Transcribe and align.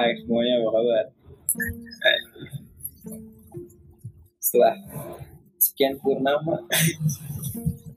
Hai 0.00 0.16
semuanya 0.16 0.64
apa 0.64 0.68
kabar? 0.80 1.06
Hai. 2.00 2.16
Setelah 4.40 4.72
sekian 5.60 6.00
purnama 6.00 6.56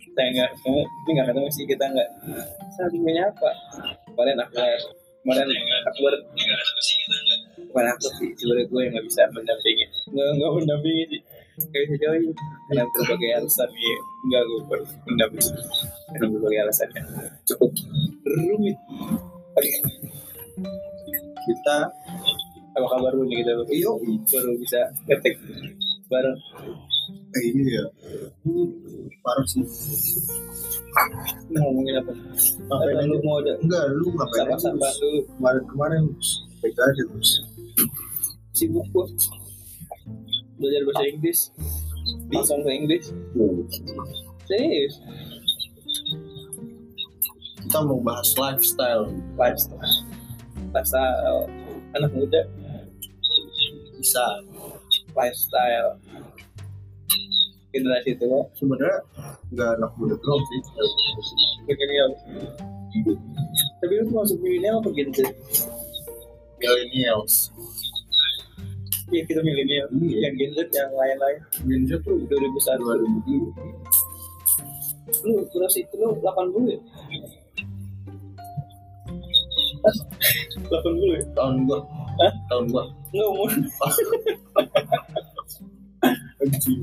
kita 0.04 0.20
nggak 0.36 0.52
ketemu, 0.52 0.84
ini 0.84 1.10
nggak 1.16 1.28
ketemu 1.31 1.47
sih 1.55 1.63
kita 1.63 1.86
nggak 1.96 2.10
saling 2.76 3.08
menyapa. 3.08 3.56
Kemarin 4.12 4.35
aku 4.35 4.60
kemarin 5.24 5.47
aku 5.47 5.99
ber 6.03 6.16
kemarin 7.71 7.89
aku 7.96 8.08
sih 8.20 8.28
sebenarnya 8.35 8.67
gue 8.67 8.81
yang 8.83 8.92
nggak 8.99 9.06
bisa 9.08 9.22
mendampingi, 9.31 9.85
nggak 10.12 10.28
nggak 10.44 10.51
mendampingi 10.60 11.04
sih 11.08 11.22
kayak 11.72 11.88
sejauh 11.88 12.20
ini 12.20 12.35
karena 12.67 12.83
berbagai 12.83 13.29
alasan 13.40 13.70
ya 13.72 13.97
nggak 14.28 14.42
gue 14.44 14.60
mendampingi 15.08 15.51
karena 16.12 16.26
berbagai 16.35 16.59
alasannya 16.67 17.02
cukup 17.48 17.72
rumit. 18.27 18.76
Kita. 21.63 21.80
Apa 22.76 22.88
kabar 22.91 23.16
lu 23.16 23.23
nih 23.23 23.40
kita 23.40 23.55
Iyo, 23.71 23.95
baru 24.04 24.52
bisa 24.59 24.84
ngetik 25.08 25.40
bareng. 26.12 26.35
Eh, 27.40 27.44
ini 27.55 27.71
ya. 27.71 27.85
Parah 29.23 29.45
sih. 29.48 29.63
Mau 31.55 31.71
ngomongin 31.71 32.04
apa? 32.04 32.12
Ngapain 32.68 32.99
Atau 32.99 33.07
lu 33.07 33.18
mau 33.23 33.40
ada 33.40 33.55
Enggak, 33.63 33.84
lu 33.95 34.12
ngapain 34.12 34.44
sampah-sampah 34.59 34.91
terus? 34.91 34.99
lu? 34.99 35.20
Kemarin-kemarin 35.40 36.04
baik 36.59 36.76
aja 36.76 37.04
terus. 37.07 37.31
sibuk 38.52 38.84
gua. 38.91 39.07
Belajar 40.59 40.84
bahasa 40.84 41.04
Inggris. 41.07 41.40
Langsung 42.27 42.59
ke 42.68 42.71
Inggris. 42.76 43.05
Serius? 44.52 44.99
Kita 47.63 47.80
mau 47.88 48.04
bahas 48.04 48.35
lifestyle. 48.35 49.07
lifestyle. 49.40 49.88
Lifestyle 50.76 51.62
anak 51.94 52.12
muda 52.12 52.41
Bisa. 53.96 54.26
lifestyle 55.13 55.96
generasi 57.70 58.13
tua 58.18 58.46
Sebenarnya 58.54 58.98
nggak 59.49 59.70
anak 59.77 59.91
muda 59.96 60.16
doang 60.20 60.41
sih. 60.44 60.62
milenial 61.66 62.10
tapi 63.80 63.94
lu 63.96 64.06
tuh 64.06 64.16
masuk 64.16 64.38
milenial 64.40 64.78
apa 64.78 64.90
Gen 64.94 65.10
Z? 65.10 65.26
Millennials. 66.56 67.50
Iya 69.10 69.22
kita 69.26 69.42
milenial 69.42 69.90
Iya. 69.92 70.30
yang 70.30 70.34
Gen 70.38 70.52
Z 70.54 70.70
yang 70.72 70.92
lain-lain 70.92 71.38
Gen 71.66 71.84
Z 71.86 71.92
tuh 72.02 72.22
2001 72.24 72.78
2000 72.80 73.50
lu 75.24 75.36
terus 75.48 75.74
itu 75.76 75.94
lu 75.94 76.16
80 76.16 76.70
ya 76.70 76.80
80 80.82 81.14
ya 81.14 81.22
tahun 81.38 81.54
gua. 81.70 81.80
Hah? 82.18 82.34
Tahun 82.50 82.66
gua. 82.74 82.84
Enggak 83.14 83.28
umur 83.30 83.50
Anjing. 86.42 86.82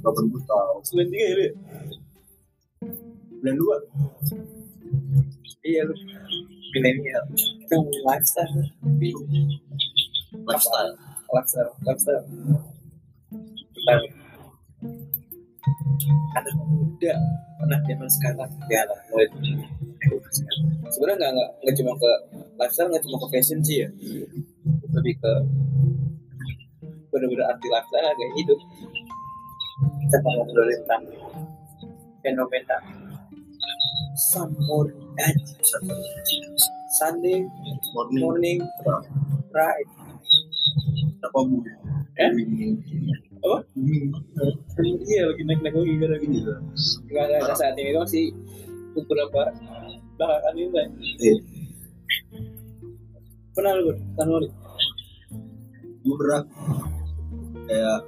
80 0.00 0.50
tahun. 0.50 0.80
93 0.80 1.12
ya 1.12 1.28
ya? 1.36 1.52
92. 3.44 4.56
Iya 5.66 5.82
lu 5.82 5.94
milenial 6.70 7.24
Kita 7.34 7.74
ngomongin 7.74 8.02
lifestyle 8.06 8.52
Lifestyle. 10.46 10.94
Lifestyle 11.26 11.70
Lifestyle 11.82 12.24
Tentang 13.74 14.02
Anak 16.38 16.54
muda 16.70 17.14
Anak 17.66 17.80
zaman 17.82 18.08
sekarang 18.14 18.50
Ya 18.70 18.86
anak 18.86 19.00
muda 19.10 19.26
Sebenarnya 20.86 21.18
nggak 21.18 21.32
nggak 21.34 21.50
nggak 21.66 21.74
cuma 21.82 21.92
ke 21.98 22.12
lifestyle 22.56 22.88
nggak 22.88 23.02
cuma 23.04 23.16
ke 23.22 23.26
fashion 23.36 23.60
sih 23.60 23.84
ya 23.84 23.88
lebih 24.96 25.14
ke 25.20 25.32
bener-bener 27.12 27.46
arti 27.48 27.68
lifestyle 27.68 28.08
kayak 28.16 28.32
hidup 28.36 28.58
kita 29.76 30.16
mau 30.24 30.32
ngobrol 30.40 30.68
tentang 30.72 31.02
fenomena 32.24 32.78
Sunmore 34.16 34.96
and 35.20 35.36
Sunday 36.96 37.44
Morning. 37.92 38.20
morning 38.24 38.58
ride 39.52 39.90
Apa 41.20 41.38
bu? 41.44 41.60
Eh? 42.16 42.30
Apa 43.44 43.58
iya 45.04 45.22
lagi 45.28 45.42
naik 45.44 45.60
naik 45.60 45.74
lagi 45.76 45.94
gara 46.00 46.16
gini 46.16 46.38
nggak 46.40 46.60
nggak 47.12 47.40
nggak 47.44 47.56
saat 47.60 47.76
ini 47.76 47.92
doang 47.92 48.08
sih 48.08 48.32
beberapa 48.96 49.52
belakangan 50.16 50.56
ini. 50.56 51.32
Pernah 53.56 53.72
lu 53.80 53.96
Sunmore 54.20 54.48
gue 56.06 56.16
pernah 56.22 56.42
kayak 57.66 58.00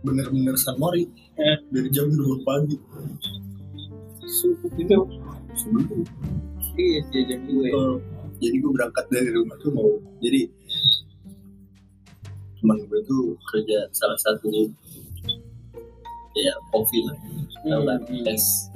bener-bener 0.00 0.56
San 0.56 0.80
Mori. 0.80 1.04
Eh. 1.36 1.56
Dari 1.68 1.88
jam 1.92 2.08
2 2.08 2.40
pagi. 2.46 2.76
Suku 4.24 4.66
gitu 4.80 5.04
sebelum 5.56 6.04
iya 6.78 7.00
sih 7.10 7.22
jam 7.26 7.40
dua. 7.48 7.64
Ya 7.68 7.80
jadi 8.38 8.56
gue 8.62 8.70
berangkat 8.70 9.04
dari 9.10 9.30
rumah 9.34 9.56
tuh 9.58 9.72
mau 9.74 9.88
jadi 10.22 10.46
teman 12.62 12.78
gue 12.86 13.00
tuh 13.08 13.34
kerja 13.50 13.88
salah 13.90 14.18
satu 14.20 14.48
ya 16.38 16.54
kopi 16.70 17.02
lah. 17.04 17.16
Kan? 17.66 18.00
Hmm. 18.08 18.30
es. 18.30 18.70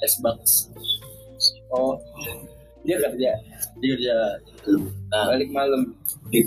Es 0.00 0.16
box 0.24 0.72
oh 1.70 2.00
dia 2.84 2.96
kerja. 2.96 3.30
Dia 3.80 3.90
kerja 3.96 4.14
nah. 5.12 5.26
Balik 5.34 5.50
malam. 5.52 5.82
Di 6.32 6.40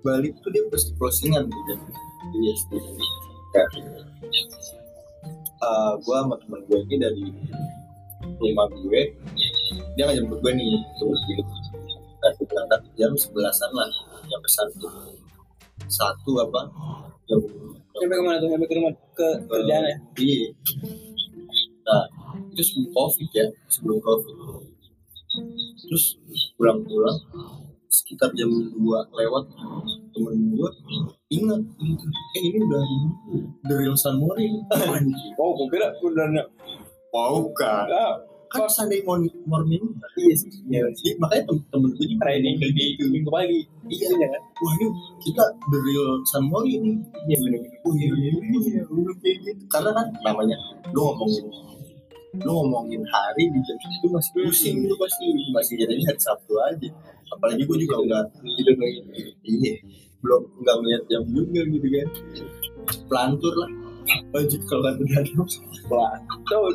balik 0.00 0.32
tuh 0.40 0.50
dia 0.54 0.62
pasti 0.70 0.94
closingan 0.96 1.50
gitu 1.50 1.74
sih 2.36 2.80
kayak 3.54 3.68
uh, 5.64 5.92
gue 5.96 6.16
sama 6.16 6.34
temen 6.42 6.60
gue 6.68 6.78
ini 6.84 6.96
dari 7.00 7.24
rumah 8.36 8.68
gue 8.68 9.02
dia 9.96 10.02
nggak 10.04 10.16
jemput 10.20 10.38
gue 10.44 10.52
nih. 10.52 10.78
Terus 11.00 11.20
gitu 11.30 11.42
gue 12.26 12.46
berangkat 12.50 12.80
jam 12.98 13.12
sebelasan 13.14 13.70
lah 13.72 13.88
nyampe 14.26 14.48
satu. 14.50 14.86
Satu 15.86 16.30
apa? 16.42 16.66
Jam 17.30 17.40
sampai 17.96 18.16
ke 18.16 18.22
mana 18.22 18.36
tuh? 18.42 18.48
Sampai 18.52 18.68
ke 18.68 18.74
rumah 18.76 18.92
ke 19.16 19.28
kerjaan 19.48 19.82
ya? 19.88 19.96
iya. 20.20 20.48
Nah 21.86 22.04
itu 22.52 22.62
sebelum 22.66 22.88
covid 22.92 23.28
ya 23.32 23.46
sebelum 23.70 23.98
covid 24.04 24.34
terus 25.76 26.16
pulang-pulang 26.56 27.18
sekitar 27.86 28.32
jam 28.36 28.50
2 28.50 28.76
lewat 29.12 29.44
temen 30.12 30.36
gue 30.52 30.70
ingat 31.32 31.60
eh 32.36 32.42
ini 32.42 32.58
udah 32.64 32.84
The 33.64 33.74
Real 33.76 33.96
Sun 33.96 34.20
Mori 34.20 34.52
oh 35.40 35.50
gue 35.56 35.66
kira 35.72 35.92
beneran 36.00 36.48
wow 37.12 37.40
kan? 37.56 37.88
Kan 38.46 38.70
Sunday 38.70 39.02
morning, 39.02 39.34
morning. 39.42 39.82
Iya 40.14 40.34
sih 40.38 40.50
ya 40.70 40.86
sih. 40.94 41.18
Makanya 41.18 41.50
tem 41.50 41.58
temen 41.66 41.90
gue 41.98 42.06
juga 42.06 42.30
training 42.30 42.62
di 42.62 42.70
gitu. 42.94 43.10
minggu 43.10 43.26
pagi. 43.26 43.66
Iya. 43.90 44.06
Iya 44.14 44.26
kan? 44.38 44.42
Wah 44.62 44.72
ini 44.78 44.86
kita 45.18 45.44
The 45.66 45.78
Real 45.82 46.12
Sun 46.30 46.44
Mori 46.46 46.78
ini. 46.78 46.94
Iya 47.26 47.36
bener-bener. 47.42 47.82
Oh 47.82 47.92
iya 47.98 48.06
iya 48.14 48.30
iya 48.38 48.58
iya 48.70 48.82
kayak 49.18 49.36
gitu. 49.42 49.62
Karena 49.66 49.90
kan 49.98 50.06
namanya 50.22 50.56
lu 50.94 51.00
ngomongin 51.10 51.44
lu 52.44 52.50
ngomongin 52.52 53.02
hari 53.08 53.48
di 53.48 53.60
jam 53.64 53.78
itu 53.80 54.06
masih 54.10 54.32
pusing. 54.36 54.76
Lu 54.84 54.94
pasti 54.98 55.26
masih 55.54 55.74
jadi 55.80 55.94
hari 56.02 56.20
Sabtu 56.20 56.54
aja. 56.60 56.88
Apalagi 57.32 57.62
gue 57.64 57.76
juga 57.86 58.24
gitu 58.44 58.72
lagi. 58.76 59.00
Iya. 59.46 59.74
Belum 60.20 60.42
enggak 60.60 60.76
melihat 60.82 61.02
jam 61.08 61.22
juga 61.30 61.60
gitu 61.64 61.86
kan. 61.86 62.08
Pelantur 63.08 63.54
lah. 63.56 63.70
Lanjut 64.34 64.60
kalau 64.70 64.82
kata 64.86 65.02
Daniel 65.02 65.44
pelantur. 65.88 66.74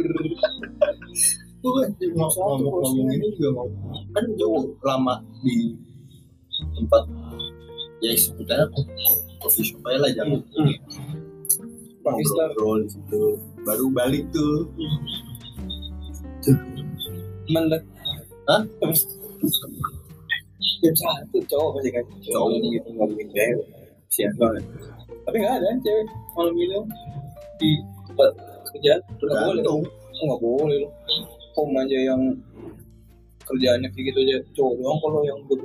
Gue 1.61 1.71
kan 1.77 1.89
mau 2.17 2.25
ngomong 2.25 2.73
ngomong 2.81 3.07
ini 3.13 3.27
juga 3.37 3.49
mau 3.53 3.67
kan 4.17 4.25
jauh 4.33 4.65
lama 4.81 5.21
di 5.45 5.77
tempat 6.73 7.03
ya 8.01 8.11
sebetulnya 8.17 8.65
coffee 9.37 9.65
shop 9.69 9.85
aja 9.85 9.97
lah 10.01 10.11
jangan. 10.11 10.41
Hmm. 10.57 10.73
Pakistan. 12.01 12.49
ngobrol 12.57 12.81
di 12.81 12.89
situ. 12.97 13.23
Baru 13.61 13.93
balik 13.93 14.25
tuh 14.33 14.73
mendet 17.51 17.83
Hah? 18.49 18.61
jam 20.81 20.95
satu 20.97 21.37
cowok 21.45 21.69
pasti 21.77 21.89
kan? 21.93 22.05
Cowok. 22.25 22.57
gitu 22.57 22.89
ngomongin 22.97 23.27
cewek. 23.29 23.65
Siap 24.09 24.33
banget. 24.41 24.63
Tapi 25.29 25.35
nggak 25.37 25.55
ada 25.61 25.69
cewek. 25.85 26.07
Malam 26.33 26.55
itu 26.57 26.79
di 27.61 27.69
tempat 28.09 28.31
kerjaan 28.73 29.01
nggak 29.21 29.41
boleh. 29.45 29.63
Nggak 30.25 30.39
boleh 30.41 30.77
loh. 30.81 30.91
Home 31.59 31.75
aja 31.77 31.97
yang 32.01 32.21
kerjaannya 33.45 33.87
kayak 33.93 34.05
gitu 34.09 34.19
aja. 34.25 34.37
Cowok 34.57 34.73
doang 34.81 34.97
kalau 35.05 35.21
yang 35.21 35.39
tuh 35.45 35.57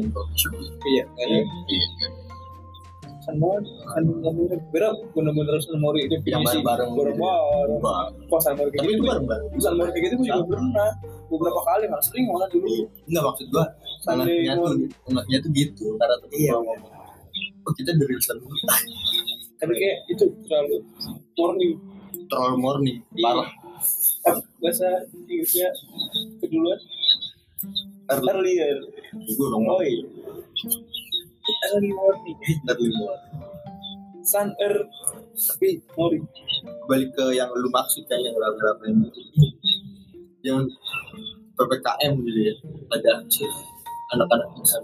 yang 0.00 0.08
coffee 0.08 0.38
shop 0.40 0.54
iya 0.88 1.04
ada. 1.20 1.36
Iya 1.68 1.86
mau 3.40 3.56
kan 3.60 4.02
nggak 4.04 4.32
mirip. 4.36 4.60
Beda 4.68 4.88
bener-bener 5.16 5.56
Mori 5.80 6.04
definisi 6.06 6.30
Yang 6.30 6.44
bareng-bareng 6.44 6.88
gitu. 6.88 6.98
bareng-bareng. 7.00 7.78
Wah, 7.80 8.04
kok 8.28 8.40
San 8.44 8.54
Mori 8.60 8.70
kayak 8.72 8.84
gitu 8.84 8.94
itu 8.94 9.04
bareng 9.08 9.26
bareng 9.26 9.46
San 9.60 9.74
Mori 9.80 9.90
kayak 9.92 10.04
gitu 10.06 10.14
gue 10.20 10.26
juga 10.28 10.44
pernah 10.44 10.90
beberapa 11.32 11.60
kali 11.64 11.84
malah 11.88 12.04
sering 12.04 12.24
malah 12.28 12.48
dulu. 12.52 12.66
Iya. 12.68 12.84
Enggak 13.08 13.22
maksud 13.24 13.46
Sunday 14.04 14.36
anaknya 14.44 14.52
tuh 14.60 14.72
anaknya 15.08 15.38
tuh 15.40 15.50
gitu 15.56 15.84
karena 15.96 16.14
tuh 16.20 16.28
Iya. 16.34 16.52
kita 17.74 17.90
dari 17.96 18.14
dulu 18.36 18.54
tapi 19.64 19.72
kayak 19.80 19.98
itu 20.12 20.24
terlalu 20.44 20.76
morning. 21.40 21.72
Terlalu 22.28 22.56
morning 22.60 22.96
Iya. 23.16 23.24
parah. 23.24 23.48
Bahasa 24.60 24.88
Inggrisnya 25.28 25.68
keduluan? 26.40 26.80
Earlier 28.04 28.76
gue 29.16 29.46
dong 29.48 29.64
oh 29.64 29.80
iya 29.80 30.04
early 31.70 31.90
morning 31.92 32.36
early 32.68 32.90
morning. 32.94 33.32
sun 34.24 34.56
earth. 34.60 34.88
Tapi 35.34 35.82
morning 35.94 36.24
balik 36.88 37.12
ke 37.12 37.24
yang 37.34 37.50
lu 37.52 37.68
maksud 37.68 38.04
kan 38.08 38.20
yang 38.20 38.32
rame-rame 38.36 39.08
itu 39.08 39.20
yang 40.44 40.64
ppkm 41.54 42.12
gitu 42.22 42.40
ya. 42.40 42.54
Ada 42.92 43.12
sih 43.28 43.48
anak-anak 44.12 44.48
bisa 44.56 44.78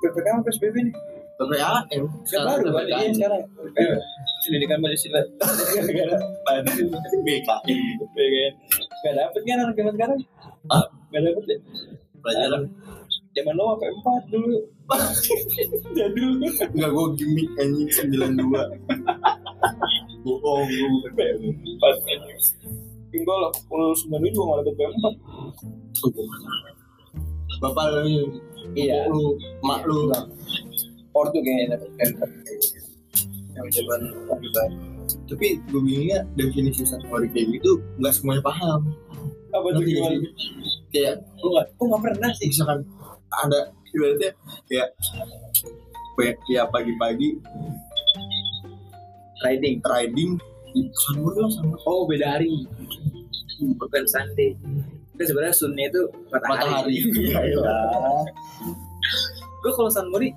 PPKM 0.00 0.36
apa 0.36 0.46
PSBB 0.46 0.76
nih? 0.84 0.94
Ppkm 1.34 2.02
sekarang 2.28 2.46
baru 2.46 2.64
kan? 2.64 2.72
PPKM 2.74 3.00
Iya. 3.00 3.14
Sekarang. 3.16 3.42
Pendidikan 4.44 4.78
Pancasila. 4.78 5.20
Gara-gara 5.74 6.16
BKM 7.24 8.52
Gak 9.04 9.14
dapet 9.14 9.40
kan 9.44 9.58
anak 9.60 9.74
zaman 9.76 9.92
sekarang? 9.94 10.18
ah 10.68 10.84
Gak 11.08 11.22
dapet 11.22 11.44
ya? 11.46 11.58
pelajaran. 12.20 12.62
Zaman 13.34 13.54
lo 13.54 13.64
apa 13.76 13.84
empat 13.90 14.22
dulu? 14.32 14.58
Jadul 15.96 16.30
enggak 16.44 16.90
gue 16.90 17.06
gimmick 17.16 17.48
anjing 17.56 17.88
92 17.88 18.44
bohong 20.24 20.64
gue 20.66 20.88
bukan 20.88 21.12
Empat. 21.44 21.94
Tinggal 23.14 23.38
lah, 23.46 23.52
kalau 23.70 23.94
sembilan 23.94 24.26
juga 24.26 24.44
malah 24.44 24.64
dapet 24.66 24.90
empat. 24.90 25.14
bapak 27.62 27.84
lu 28.02 28.40
Iya. 28.74 29.06
lu 29.06 29.38
mak 29.62 29.86
lu 29.86 30.10
Ortu 31.14 31.38
kayaknya 31.38 31.78
dapet 31.78 31.90
empat. 32.10 32.30
Yang 33.54 33.68
zaman 33.78 34.00
tapi 35.24 35.60
gue 35.70 35.80
bingungnya 35.80 36.24
definisi 36.34 36.82
safari 36.82 37.28
kayak 37.30 37.60
gitu 37.60 37.78
nggak 38.00 38.12
semuanya 38.12 38.42
paham 38.42 38.92
Apa 39.52 39.66
tuh 39.70 39.84
gimana? 39.84 40.16
kayak 40.90 41.22
Gue 41.38 41.50
gak, 41.54 41.66
gue 41.70 41.86
gak 41.86 42.02
pernah 42.02 42.30
sih. 42.34 42.46
misalkan 42.50 42.78
ada 43.42 43.60
ibaratnya 43.90 44.30
kayak 44.70 44.88
ya 46.46 46.62
pagi-pagi. 46.70 47.38
Riding. 49.42 49.82
riding. 49.82 50.32
Sama 51.04 51.30
lah 51.36 51.50
sama 51.50 51.76
Oh 51.86 52.06
beda 52.06 52.38
hari. 52.38 52.66
Bukan 53.78 54.04
Sunday. 54.06 54.54
Itu 55.14 55.22
sebenarnya 55.30 55.54
sunnya 55.54 55.86
itu 55.90 56.02
matahari. 56.30 56.94
Iya, 57.14 57.40
iya. 57.54 57.74
Gue 59.62 59.72
kalau 59.72 59.90
Sun 59.90 60.10
Mori 60.10 60.34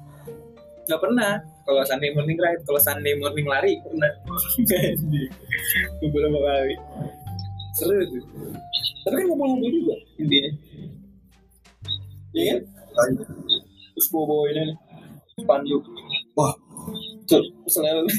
nggak 0.85 1.01
pernah. 1.01 1.41
Kalau 1.67 1.83
Sunday 1.83 2.15
morning 2.15 2.39
ride 2.39 2.63
kalau 2.63 2.79
Sunday 2.79 3.15
morning 3.17 3.45
lari 3.45 3.81
pernah. 3.81 4.11
Beberapa 6.01 6.39
kali 6.39 6.75
seru 7.77 7.93
tuh 8.09 8.23
tapi 9.05 9.15
kan 9.21 9.25
ngobrol 9.29 9.69
juga 9.69 9.95
intinya. 10.17 10.51
Iya 12.35 12.43
kan 12.51 12.61
terus 13.93 14.07
bawa 14.09 14.49
ini. 14.49 14.73
Spanduk. 15.37 15.85
Wah 16.33 16.53
tuh 17.29 17.45
selalu 17.69 18.09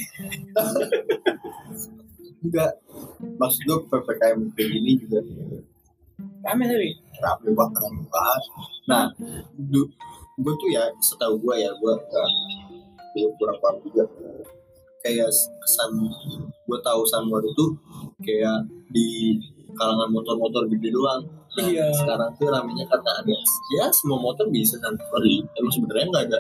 enggak. 2.47 2.73
Maksud 3.19 3.61
gue 3.67 3.79
ppkm 3.91 4.39
kayak 4.55 4.69
gini 4.71 4.93
juga. 5.03 5.21
Rame 6.47 6.65
tapi. 6.71 6.91
Rame 7.19 7.49
banget 7.55 7.75
rame 7.83 8.03
banget. 8.07 8.43
Nah 8.87 9.05
du, 9.59 9.83
gue 10.39 10.55
tuh 10.63 10.71
ya 10.71 10.87
setahu 11.03 11.43
gue 11.43 11.55
ya 11.59 11.71
gue 11.75 11.95
gue 13.15 13.29
kurang 13.39 13.59
paham 13.59 13.83
juga. 13.83 14.07
Kayak 15.03 15.31
kesan 15.63 15.91
gue 16.69 16.79
tahu 16.85 17.03
Sanwar 17.07 17.43
itu 17.43 17.67
kayak 18.23 18.67
di 18.95 19.39
kalangan 19.79 20.11
motor-motor 20.11 20.67
gede 20.71 20.91
doang 20.91 21.38
Iya. 21.59 21.87
sekarang 21.95 22.31
tuh 22.39 22.49
ramenya 22.51 22.85
karena 22.87 23.11
ada 23.19 23.35
ya 23.79 23.87
semua 23.91 24.19
motor 24.23 24.47
bisa 24.53 24.79
Sanwari 24.79 25.43
emang 25.59 25.73
sebenarnya 25.75 26.07
nggak 26.11 26.25
ada 26.31 26.39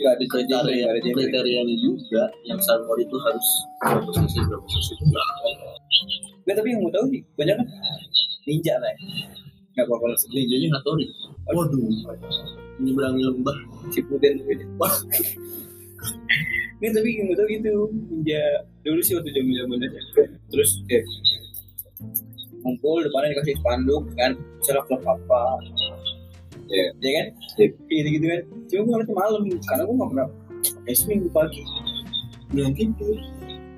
nggak 0.00 0.12
ada 0.16 0.24
kriteria 0.32 0.86
ada 0.88 1.00
kriterianya 1.04 1.76
juga 1.76 2.24
yang 2.48 2.60
Sanwar 2.64 2.96
itu 2.96 3.16
harus 3.20 3.48
berapa 3.84 4.08
cc 4.08 4.34
berapa 4.48 4.66
cc 4.66 4.88
itu 4.96 5.04
nggak. 5.12 5.26
Nggak, 6.40 6.56
tapi 6.56 6.68
yang 6.72 6.80
mau 6.80 6.90
tahu 6.90 7.04
sih 7.12 7.20
banyak 7.36 7.56
kan? 7.60 7.66
Ninja 8.48 8.74
lah 8.80 8.88
ya. 8.88 8.98
Nggak 9.76 9.84
apa-apa 9.86 10.04
lah 10.08 10.18
ninjanya 10.32 10.66
nggak 10.72 10.84
tahu 10.88 10.94
nih. 10.96 11.08
Waduh. 11.52 11.84
Menyeberangi 12.80 13.22
lembah. 13.28 13.56
Cipuden 13.92 14.34
gitu. 14.48 14.64
Wah. 14.80 14.94
Ini 16.80 16.88
tapi 16.96 17.08
yang 17.12 17.28
gue 17.28 17.36
tau 17.36 17.44
gitu 17.44 17.72
Ninja 18.08 18.40
Dulu 18.80 19.04
sih 19.04 19.12
waktu 19.12 19.36
zaman 19.36 19.52
zaman 19.52 19.78
SMP 19.84 20.16
Terus 20.48 20.70
kayak 20.88 21.04
Ngumpul 22.60 23.04
depannya 23.04 23.32
dikasih 23.36 23.56
spanduk 23.60 24.04
kan? 24.16 24.32
Misalnya 24.60 24.82
klub 24.84 25.02
apa. 25.04 25.42
Ya, 26.70 26.84
ya 27.02 27.10
kan? 27.16 27.26
Gitu 27.58 28.08
gitu 28.20 28.26
kan. 28.28 28.40
Cuma 28.68 28.80
gue 28.84 28.92
ngeliatnya 28.94 29.16
malam 29.16 29.40
Karena 29.64 29.82
gue 29.88 29.96
gak 29.96 30.10
pernah 30.12 30.28
Pakai 30.60 30.94
seminggu 30.94 31.28
pagi. 31.32 31.62
Yang 32.52 32.72
gitu 32.84 33.06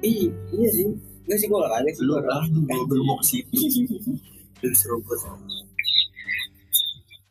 Iya, 0.02 0.29
iya 0.50 0.69
sih. 0.75 0.87
Enggak 1.23 1.38
sih 1.38 1.46
gue 1.46 1.58
olahraga 1.58 1.90
sih. 1.94 2.02
Lu 2.02 2.19
gua 2.19 2.26
lah 2.26 2.43
gue 2.50 2.87
belum 2.90 3.05
mau 3.06 3.19
ke 3.23 3.26
situ. 3.26 3.55
Dari 4.62 4.75
serobot. 4.75 5.19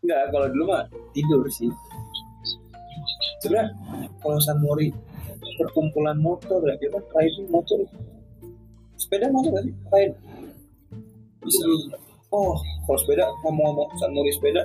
Enggak, 0.01 0.21
kalau 0.31 0.47
dulu 0.55 0.63
mah 0.71 0.83
tidur 1.11 1.43
sih. 1.51 1.67
Sebenernya 3.43 3.75
kalau 4.23 4.39
San 4.39 4.63
Mori 4.63 4.93
perkumpulan 5.59 6.15
motor 6.17 6.63
ya, 6.63 6.77
kita 6.79 7.01
riding 7.11 7.47
motor. 7.51 7.83
Sepeda 8.95 9.33
masuk 9.33 9.51
gak 9.57 9.63
sih? 9.67 9.73
Ride. 9.91 10.15
Bisa 11.41 11.65
Oh, 12.31 12.55
kalau 12.87 12.95
sepeda 12.95 13.27
ngomong-ngomong 13.43 13.91
San 13.99 14.15
Mori 14.15 14.31
sepeda, 14.31 14.63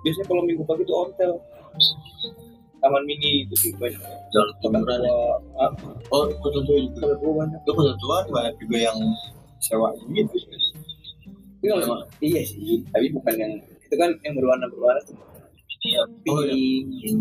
biasanya 0.00 0.24
kalau 0.24 0.42
minggu 0.48 0.64
pagi 0.64 0.80
itu 0.80 0.94
hotel. 0.96 1.36
Taman 2.80 3.04
mini 3.04 3.44
itu 3.44 3.54
sih 3.54 3.70
banyak. 3.76 4.00
jalan 4.32 4.48
kebenaran 4.58 5.04
tua, 5.04 5.36
ah, 5.60 5.70
oh 6.08 6.24
kota 6.40 6.58
tua 6.64 6.80
juga 6.80 6.98
taman 7.04 7.16
tua 7.20 7.32
banyak. 7.36 7.60
itu 7.60 7.70
kota 7.70 7.92
tua 8.00 8.16
banyak 8.26 8.54
juga 8.58 8.78
yang 8.80 8.98
sewa 9.60 9.92
gitu 10.08 10.36
Tapi 11.60 11.66
kalau 11.68 12.00
iya 12.18 12.40
sih, 12.42 12.80
tapi 12.90 13.06
bukan 13.12 13.34
yang 13.36 13.52
itu 13.60 13.94
kan 13.94 14.10
yang 14.24 14.34
berwarna 14.34 14.66
berwarna 14.66 14.98
tuh. 15.04 15.14
oh 16.32 16.42
iya 16.48 17.12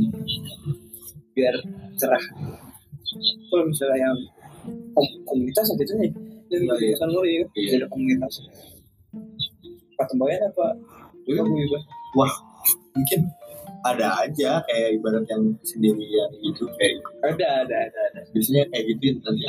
biar 1.36 1.56
cerah. 2.00 2.24
Kalau 3.52 3.64
misalnya 3.68 4.08
yang 4.08 4.18
kom- 4.96 5.20
komunitas 5.28 5.68
aja 5.68 5.84
tuh 5.84 6.00
nih, 6.00 6.12
yang 6.48 6.64
Iya, 6.64 6.74
iya. 6.80 6.96
San 6.96 7.12
Mori 7.12 7.32
ya, 7.38 7.46
Iya. 7.54 7.84
ada 7.84 7.88
komunitas. 7.92 8.34
Pak 10.02 10.10
Tembayan 10.10 10.42
apa? 10.44 10.68
Iya. 11.24 11.38
Aku 11.40 11.54
juga. 11.54 11.80
wah 12.12 12.34
mungkin 12.92 13.22
ada 13.82 14.08
aja 14.20 14.58
kayak 14.64 14.98
ibarat 14.98 15.26
yang 15.26 15.42
sendirian 15.62 16.30
gitu 16.36 16.66
kayak 16.76 16.98
Ada, 17.24 17.48
ada, 17.62 17.76
ada, 17.84 18.00
ada. 18.10 18.20
biasanya 18.30 18.66
kayak 18.68 18.84
gitu 18.92 19.22
nanti 19.22 19.46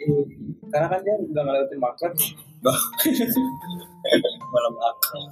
Eh, 0.00 0.24
Karena 0.66 0.86
kan 0.88 1.00
dia 1.02 1.14
nggak 1.18 1.42
ngelewatin 1.42 1.78
makan. 1.78 2.10
malam 4.46 4.74
akrab 4.78 5.26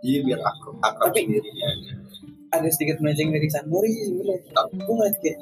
jadi 0.00 0.18
biar 0.22 0.40
akrab 0.40 0.74
akrab 0.80 1.10
Tapi- 1.10 1.26
sendirian 1.26 1.76
Ada 2.50 2.66
sedikit 2.68 2.98
melenceng 2.98 3.30
dari 3.30 3.46
San 3.46 3.66
Mori 3.66 3.90
sih 3.90 4.06
sebenarnya. 4.06 4.42
Aku 4.56 4.90
ngeliat 4.90 5.14
kayak 5.18 5.38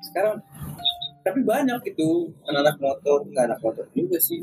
sekarang 0.00 0.34
tapi 1.20 1.42
banyak 1.42 1.78
gitu 1.84 2.26
anak-anak 2.44 2.76
motor 2.78 3.22
nggak 3.24 3.44
anak 3.46 3.60
motor 3.60 3.86
juga 3.92 4.18
sih 4.18 4.42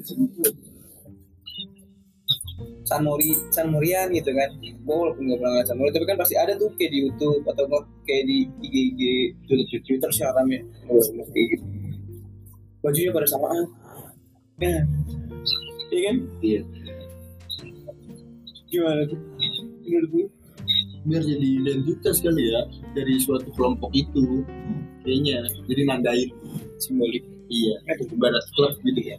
San 2.85 3.01
Mori 3.01 3.33
San 3.49 3.73
Morian 3.73 4.13
gitu 4.13 4.29
kan. 4.29 4.49
Gue 4.61 4.95
walaupun 4.95 5.25
nggak 5.25 5.37
pernah 5.41 5.51
ngeliat 5.57 5.67
San 5.67 5.77
Mori 5.81 5.89
tapi 5.89 6.05
kan 6.05 6.17
pasti 6.21 6.35
ada 6.37 6.53
tuh 6.53 6.69
kayak 6.77 6.91
di 6.93 6.99
YouTube 7.09 7.43
atau 7.49 7.65
kayak 8.05 8.23
di 8.29 8.37
IG 8.61 8.75
IG 8.93 9.01
Twitter 9.49 9.79
Twitter 9.81 10.09
sih 10.13 10.23
kayak 10.23 11.47
gitu 11.57 11.65
bajunya 12.85 13.09
pada 13.09 13.25
samaan. 13.25 13.65
Ya 14.61 14.85
iya 15.89 16.01
kan? 16.05 16.17
Iya. 16.45 16.61
Gimana 18.69 19.01
tuh? 19.09 19.19
Menurut 19.85 20.09
gue 20.13 20.25
biar 21.05 21.21
jadi 21.21 21.49
identitas 21.61 22.17
kali 22.21 22.49
ya 22.49 22.61
dari 22.97 23.17
suatu 23.21 23.49
kelompok 23.53 23.89
itu 23.97 24.45
kayaknya. 25.01 25.49
Jadi 25.65 25.81
nandain. 25.89 26.29
Simbolik. 26.77 27.25
Iya 27.45 27.77
ibarat 28.09 28.45
klub 28.57 28.73
gitu 28.81 29.01
ya 29.05 29.17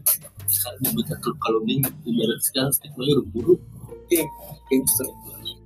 sekarang 0.48 0.80
dibuka 0.82 1.14
klub 1.20 1.36
kalau 1.42 1.60
nih 1.64 1.78
ibarat 2.04 2.40
sekarang 2.42 2.72
stigmanya 2.72 3.12
udah 3.20 3.26
buruk 3.34 3.60
Iya, 4.06 4.22
gangster. 4.70 5.08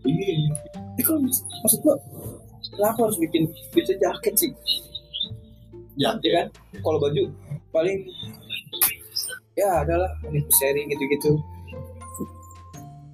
iya 0.09 0.49
Tapi 0.73 1.03
kalau 1.05 1.21
maksud 1.21 1.79
gua, 1.85 1.97
kenapa 2.73 2.99
harus 3.05 3.21
bikin 3.21 3.45
bisa 3.77 3.93
jaket 4.01 4.33
sih? 4.33 4.51
ya 6.01 6.17
Ya 6.25 6.31
kan? 6.41 6.47
Kalau 6.81 6.97
baju 6.97 7.29
paling 7.69 8.01
ya 9.53 9.85
adalah 9.85 10.09
anniversary 10.25 10.89
gitu-gitu. 10.89 11.37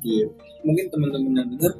iya 0.06 0.30
mungkin 0.62 0.86
teman-teman 0.94 1.34
yang 1.34 1.48
denger 1.58 1.72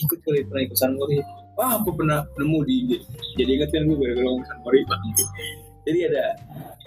ikut 0.00 0.18
kali 0.24 0.40
pernah 0.48 0.62
ikut 0.64 0.78
Sunmori 0.80 1.20
wah 1.54 1.76
aku 1.76 1.92
pernah 1.92 2.24
nemu 2.40 2.58
di 2.64 2.74
IG 2.80 2.90
jadi 3.36 3.50
ingat 3.60 3.68
kan 3.68 3.84
gue 3.84 3.96
gara-gara 4.00 4.24
ngomong 4.24 4.46
Sunmori 4.48 4.80
jadi 5.84 5.98
ada 6.08 6.24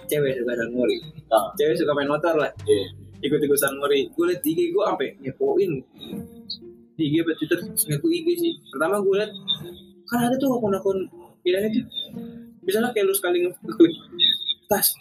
cewek 0.08 0.40
suka 0.40 0.52
Sunmori 0.56 0.96
nah 1.28 1.44
cewek 1.54 1.76
suka 1.76 1.92
main 1.92 2.08
motor 2.08 2.34
lah. 2.34 2.50
Iya. 2.64 2.86
Ikut-ikut 3.18 3.58
Sunmori 3.58 4.08
gue 4.08 4.24
liat 4.24 4.42
IG 4.42 4.72
gue 4.72 4.82
sampai 4.82 5.08
ngepoin. 5.20 5.72
Di 6.98 7.02
IG 7.06 7.14
apa 7.22 7.30
Twitter 7.38 7.58
ngaku 7.62 8.06
IG 8.10 8.26
sih. 8.40 8.52
Pertama 8.72 8.98
gue 8.98 9.14
liat 9.20 9.32
kan 10.08 10.24
ada 10.24 10.34
tuh 10.40 10.56
akun-akun 10.56 11.04
pilihan 11.44 11.68
itu. 11.68 11.82
Misalnya 12.64 12.90
kayak 12.90 13.06
lu 13.06 13.14
sekali 13.14 13.44
nge- 13.44 13.60
ngeklik 13.60 13.94
tas 14.68 14.92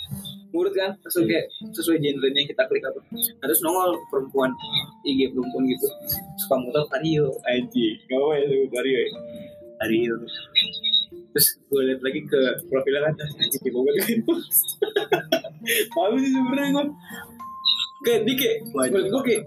mulut 0.56 0.72
kan 0.72 0.96
langsung 1.04 1.28
kayak 1.28 1.52
sesuai 1.76 2.00
genrenya 2.00 2.40
yang 2.40 2.48
kita 2.48 2.64
klik 2.72 2.84
apa. 2.88 3.04
Nah, 3.12 3.46
terus 3.52 3.60
nongol 3.60 4.00
perempuan 4.08 4.52
IG 5.04 5.36
perempuan 5.36 5.68
gitu. 5.68 5.88
Suka 6.40 6.56
motor 6.56 6.88
Vario 6.88 7.36
aja 7.44 7.86
ya 8.00 8.44
sebut 8.48 8.70
Vario 8.72 8.98
ya. 8.98 9.10
Vario 9.78 10.14
terus 11.38 11.54
gue 11.70 11.82
liat 11.86 12.02
lagi 12.02 12.26
ke 12.26 12.42
profilnya 12.66 13.14
kan 13.14 13.14
anjing 13.14 13.62
kayak 13.62 13.78
gue 13.78 13.94
kan 13.94 14.20
malu 15.94 16.18
sih 16.18 16.34
sebenarnya 16.34 16.70
gue 16.74 16.86
kayak 18.02 18.20
dia 18.26 18.36
kayak 18.42 18.58
menurut 18.74 19.06
gue 19.14 19.22
kayak 19.30 19.44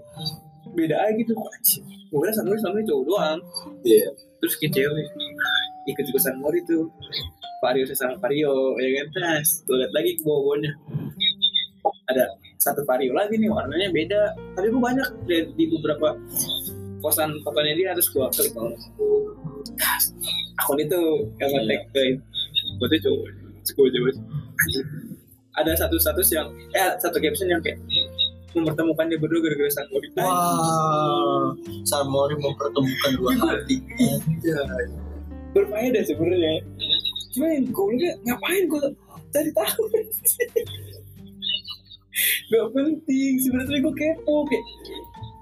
beda 0.71 0.95
aja 0.95 1.11
gitu 1.19 1.35
anjing. 1.35 1.83
Gue 1.83 2.19
kira 2.23 2.31
Sanmori 2.31 2.59
sama 2.63 2.79
cowok 2.79 3.03
doang. 3.03 3.39
Iya. 3.83 4.07
Terus 4.39 4.53
kayak 4.55 4.71
cewek 4.71 5.07
ikut 5.91 6.05
ikut 6.15 6.21
Sanmori 6.23 6.63
tuh 6.63 6.87
Vario 7.59 7.83
sesama 7.83 8.15
Vario 8.23 8.79
ya 8.79 9.03
kan? 9.03 9.07
Terus 9.11 9.67
gue 9.67 9.75
liat 9.75 9.91
lagi 9.91 10.15
ke 10.15 10.23
bawah-bawahnya. 10.23 10.71
Ada 12.07 12.23
satu 12.55 12.87
Vario 12.87 13.11
lagi 13.11 13.35
nih 13.35 13.51
warnanya 13.51 13.91
beda 13.91 14.31
tapi 14.55 14.71
gue 14.71 14.79
banyak 14.79 15.07
di, 15.27 15.43
di 15.59 15.65
beberapa 15.75 16.15
posan 17.03 17.35
fotonya 17.41 17.73
dia 17.73 17.89
terus 17.97 18.13
gue 18.13 18.21
klik 18.37 18.53
oh. 18.55 18.69
Akun 20.59 20.79
itu 20.79 21.01
yang 21.39 21.49
nge-tag 21.55 21.81
ke 21.93 22.03
gue 22.79 22.87
tuh 22.87 22.99
coba 23.05 23.27
coba 23.61 23.87
coba 23.93 24.09
ada 25.59 25.71
satu 25.75 25.95
status 25.99 26.27
yang 26.31 26.47
eh 26.73 26.91
satu 26.99 27.19
caption 27.19 27.51
yang 27.51 27.61
kayak 27.63 27.77
mempertemukan 28.51 29.07
dia 29.07 29.19
berdua 29.19 29.39
gara-gara 29.47 29.71
Sanmori 29.71 30.07
wah. 30.19 31.55
Samori 31.87 32.35
mempertemukan 32.35 33.11
dua 33.15 33.31
hati. 33.47 33.79
Iya. 34.43 34.59
Berfaedah 35.55 36.03
sebenarnya. 36.03 36.59
Cuma 37.31 37.47
yang 37.47 37.71
gue 37.71 38.11
ngapain 38.27 38.63
gue 38.67 38.81
cari 39.31 39.51
tahu? 39.55 39.83
Gak 42.51 42.65
penting. 42.75 43.33
Sebenarnya 43.39 43.79
gue 43.87 43.93
kepo. 43.95 44.35
Kayak 44.51 44.65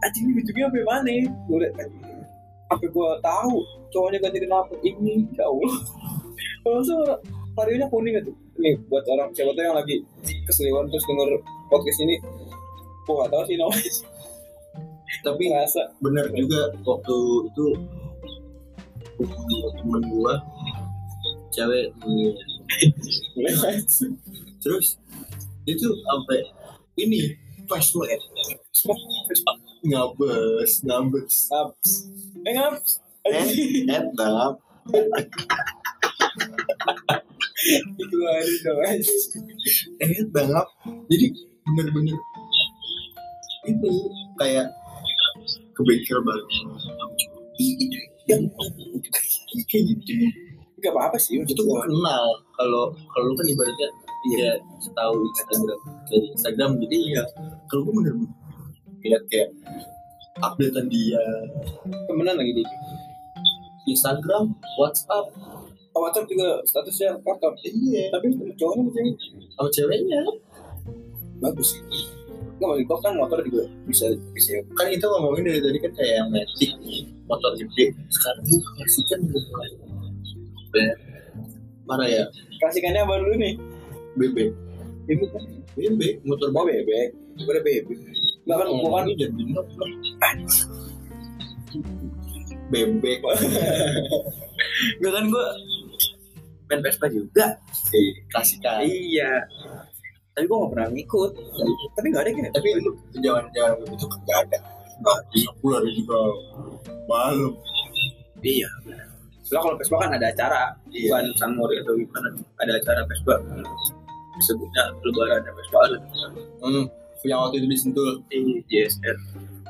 anjing 0.05 0.25
ini 0.31 0.39
ujungnya 0.39 0.65
apa 0.69 0.79
mana 0.85 1.11
gue 1.27 1.67
apa 2.69 2.85
gue 2.85 3.09
tahu 3.25 3.57
cowoknya 3.93 4.19
ganti 4.21 4.39
kenapa? 4.41 4.73
Ini 4.81 5.13
ya 5.35 5.45
Allah 5.49 5.73
langsung 6.67 7.01
varionya 7.57 7.87
kuning 7.89 8.15
gitu 8.21 8.31
nih 8.59 8.75
buat 8.91 9.03
orang 9.07 9.31
siapa 9.31 9.55
tuh 9.55 9.63
yang 9.63 9.75
lagi 9.75 10.03
keseliwan 10.45 10.91
terus 10.91 11.05
denger 11.07 11.29
podcast 11.71 11.99
ini? 12.03 12.15
Gue 13.07 13.15
gak 13.23 13.31
tahu 13.31 13.43
sih 13.47 13.57
namanya. 13.57 13.93
Tapi 15.25 15.43
ngerasa. 15.49 15.81
bener 15.99 16.31
juga 16.31 16.69
waktu 16.85 17.17
itu 17.49 17.65
temen 19.19 20.03
gua 20.15 20.39
cewek 21.51 21.91
terus 24.63 24.95
itu 25.67 25.87
sampai 26.07 26.39
ini 26.95 27.35
password 27.67 28.07
ngabes 29.83 30.71
ngabes. 30.87 31.35
Ngaps. 31.51 31.89
Eh 32.47 32.53
ngaps. 32.55 33.08
Eh 33.29 33.49
enak 33.85 34.53
Itu 37.99 38.17
ada 38.23 38.53
dong. 38.63 38.79
eh 39.99 40.21
banget 40.31 40.67
jadi 41.11 41.25
bener-bener 41.75 42.17
itu 43.67 43.91
kayak 44.39 44.67
kebekir 45.75 46.17
banget. 46.23 46.45
Yang 48.27 48.43
kayak 49.69 49.83
gitu. 49.93 50.13
Gak 50.79 50.95
apa-apa 50.95 51.17
sih. 51.19 51.37
itu 51.43 51.59
gue 51.59 51.79
kenal. 51.83 52.25
Kalau 52.55 52.95
kalau 53.11 53.25
lu 53.31 53.35
kan 53.35 53.47
ibaratnya 53.47 53.89
iya 54.35 54.51
tahu 54.95 55.15
Instagram 55.31 55.61
dari 56.11 56.27
Instagram 56.35 56.71
jadi 56.83 56.95
iya 56.99 57.21
kalau 57.71 57.87
gue 57.87 57.93
bener-bener 58.03 58.31
lihat 59.03 59.23
kayak 59.31 59.49
updatean 60.39 60.87
dia. 60.87 61.19
Temenan 62.07 62.35
lagi 62.39 62.51
di 62.55 62.63
Instagram 63.87 64.55
WhatsApp 64.75 65.29
Oh, 65.89 66.05
WhatsApp 66.05 66.29
juga 66.29 66.61
statusnya 66.69 67.17
kantor. 67.25 67.57
iya 67.65 68.13
Tapi 68.13 68.29
cowoknya 68.55 68.81
macam 68.85 69.05
sama 69.57 69.69
ceweknya 69.73 70.21
bagus 71.41 71.73
sih. 71.73 71.81
Nggak 72.61 72.69
mau 72.85 72.97
kan 73.01 73.13
motor 73.17 73.39
juga 73.41 73.63
bisa 73.89 74.05
bisa. 74.35 74.59
kan 74.77 74.85
kita 74.91 75.07
ngomongin 75.09 75.49
dari 75.49 75.59
tadi 75.63 75.79
kan 75.81 75.91
kayak 75.97 76.13
yang 76.21 76.29
matic 76.29 76.71
motor 77.25 77.51
gede 77.57 77.85
sekarang 78.11 78.43
tuh 78.45 78.59
kasihkan 78.77 79.19
udah 79.25 79.43
mulai 79.49 79.71
Ben. 80.69 80.95
parah 81.89 82.05
ya 82.05 82.23
Kasihkannya 82.61 83.01
apa 83.01 83.13
dulu 83.17 83.33
nih? 83.39 83.53
bebek 84.19 84.49
Ibu 85.09 85.25
kan. 85.33 85.43
bebek 85.73 86.13
motor 86.21 86.47
Mau 86.53 86.67
bebek. 86.69 87.09
Udah 87.39 87.61
bebek. 87.65 87.97
Nggak 88.45 88.57
kan 88.61 88.67
bukan 88.77 89.03
ini 89.09 89.13
jadi 89.17 89.43
bebek 92.69 93.19
Nggak 94.99 95.11
kan 95.11 95.23
gua 95.27 95.45
main 96.69 96.81
Vespa 96.81 97.09
juga. 97.09 97.57
eh, 97.91 98.09
kasihkan 98.29 98.85
Iya. 98.85 99.41
Tapi 100.31 100.45
gua 100.45 100.57
nggak 100.61 100.71
pernah 100.71 100.87
ngikut. 100.93 101.31
Tapi 101.93 102.05
nggak 102.07 102.23
ada 102.23 102.31
kayak. 102.31 102.51
tapi 102.53 102.67
lu 102.77 102.91
jangan 103.19 103.45
jangan 103.51 103.73
itu 103.85 104.05
nggak 104.05 104.39
ada 104.47 104.57
nggak 104.99 105.19
pulau 105.59 105.79
ada 105.79 105.89
juga 105.89 106.17
malu 107.05 107.49
Iya. 108.39 108.69
Soalnya 109.43 109.61
kalau 109.65 109.75
Vespa 109.75 109.95
kan 109.97 110.11
ada 110.13 110.27
acara, 110.29 110.61
Iya. 110.87 111.09
bukan 111.09 111.25
Sanmori 111.35 111.75
atau 111.81 111.97
gimana. 111.97 112.29
Ada 112.61 112.71
acara 112.77 113.01
Vespa. 113.03 113.35
Sebutnya 114.39 114.83
lebaran 115.01 115.41
Vespa 115.43 115.77
ada. 115.83 115.97
hmm, 116.61 116.85
yang 117.25 117.39
waktu 117.43 117.59
itu 117.59 117.67
disentul 117.67 118.21
di 118.29 118.61
JSR. 118.69 119.17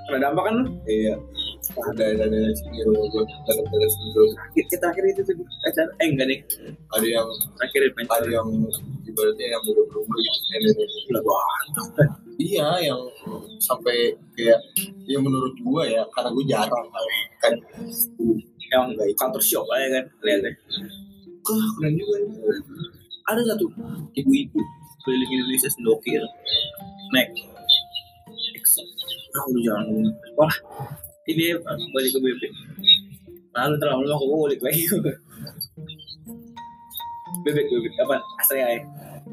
Pernah 0.05 0.19
dampak 0.27 0.43
kan 0.45 0.53
lu? 0.57 0.63
iya 0.85 1.15
ada 1.77 2.03
ada 2.17 2.23
ada 2.25 2.39
sini 2.57 2.81
gue 2.81 3.23
ada 3.45 3.61
ada 3.61 3.87
sentul 3.93 4.27
Kita 4.57 4.75
terakhir 4.81 5.03
itu 5.13 5.21
tuh 5.21 5.35
acara. 5.65 5.91
Eh 6.01 6.07
enggak 6.09 6.27
nih. 6.29 6.39
ada 6.89 7.05
yang 7.05 7.27
Terakhir 7.57 7.81
di 7.93 8.03
ada 8.09 8.27
yang 8.27 8.47
ibaratnya 9.05 9.45
yang 9.53 9.61
udah 9.61 9.85
berumur 9.85 10.17
gitu 10.17 10.83
Lah 11.13 11.21
wah. 11.21 11.53
Iya, 12.39 12.67
yang 12.87 13.01
sampai 13.59 14.15
kayak 14.33 14.59
ya 15.03 15.19
menurut 15.19 15.53
gua 15.59 15.83
ya, 15.83 16.01
karena 16.15 16.29
gua 16.31 16.45
jarang 16.47 16.87
kan. 16.87 17.05
kan 17.43 17.53
Yang 18.69 18.85
kantor 19.19 19.41
shop 19.43 19.65
aja 19.75 19.87
kan. 19.99 20.05
Lihatnya. 20.23 20.51
Wah, 21.45 21.67
keren 21.77 21.93
juga. 21.97 22.17
Ada 23.29 23.41
satu 23.53 23.65
ibu-ibu 24.17 24.61
keliling 25.05 25.31
Indonesia 25.35 25.69
sendokir. 25.69 26.21
Naik. 27.13 27.29
Nah, 29.29 29.43
udah 29.45 29.61
jangan 29.61 29.83
ngomong. 29.85 30.69
Wah, 31.29 31.37
ini 31.37 31.53
balik 31.93 32.09
ke 32.09 32.19
BP. 32.25 32.41
Lalu 33.53 33.75
terlalu 33.77 34.09
lama 34.09 34.17
aku 34.17 34.49
balik 34.49 34.61
lagi. 34.65 34.81
bebek 37.45 37.69
bebek 37.69 37.93
apa? 38.01 38.17
Astrea 38.41 38.65
ya. 38.65 38.81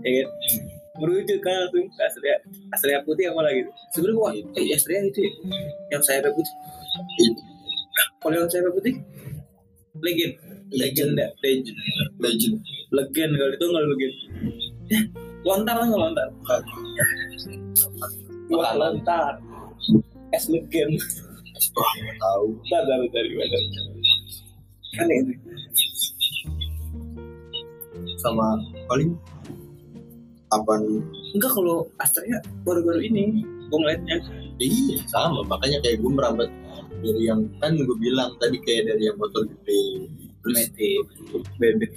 Ya 0.04 0.10
kan? 0.20 0.28
Merujuk 1.00 1.40
kan 1.40 1.56
langsung 1.56 1.88
ke 1.88 2.02
Astrea 2.04 2.36
Astrea 2.68 3.00
putih 3.00 3.32
apa 3.32 3.40
lagi? 3.48 3.64
Sebenarnya 3.96 4.20
gua 4.20 4.28
eh 4.36 4.76
Astrea 4.76 5.08
itu 5.08 5.24
ya? 5.24 5.32
Yang 5.96 6.02
sayapnya 6.04 6.36
putih. 6.36 6.54
Kalau 8.20 8.34
yang 8.44 8.50
sayapnya 8.52 8.76
putih? 8.76 8.94
Legend. 10.04 10.32
Legend. 10.76 11.12
Ya 11.16 11.28
legend. 11.40 11.76
Legend. 12.20 12.54
legend 12.92 13.30
kalau 13.40 13.52
itu 13.56 13.64
nggak 13.72 13.84
legend. 13.88 14.14
Eh, 14.92 15.02
lontar 15.48 15.74
nggak 15.80 15.96
lontar? 15.96 16.28
Wah, 18.52 18.72
lontar. 18.76 19.40
Es 20.36 20.44
legend 20.52 21.00
Wah, 21.76 21.92
nggak 22.02 22.16
tahu. 22.20 22.46
Bentar, 22.64 22.82
bentar, 22.84 23.24
bentar, 23.24 23.60
bentar. 23.60 23.84
Kan 24.96 25.06
ini. 25.12 25.34
Sama 28.20 28.60
paling 28.88 29.12
apa 30.52 30.72
nih? 30.80 31.00
Enggak 31.36 31.52
kalau 31.52 31.84
Astrea 32.00 32.38
baru-baru 32.64 33.00
ini 33.04 33.44
gue 33.44 33.78
ngeliatnya 33.78 34.18
Iya, 34.56 35.04
sama. 35.12 35.44
Makanya 35.44 35.84
kayak 35.84 36.00
gua 36.00 36.12
merambat 36.16 36.48
dari 37.04 37.28
yang 37.28 37.44
kan 37.60 37.76
gue 37.76 37.96
bilang 38.00 38.32
tadi 38.40 38.56
kayak 38.64 38.88
dari 38.88 39.12
yang 39.12 39.16
motor 39.20 39.44
gede 39.44 40.08
terus 40.46 40.70
bebek, 41.58 41.90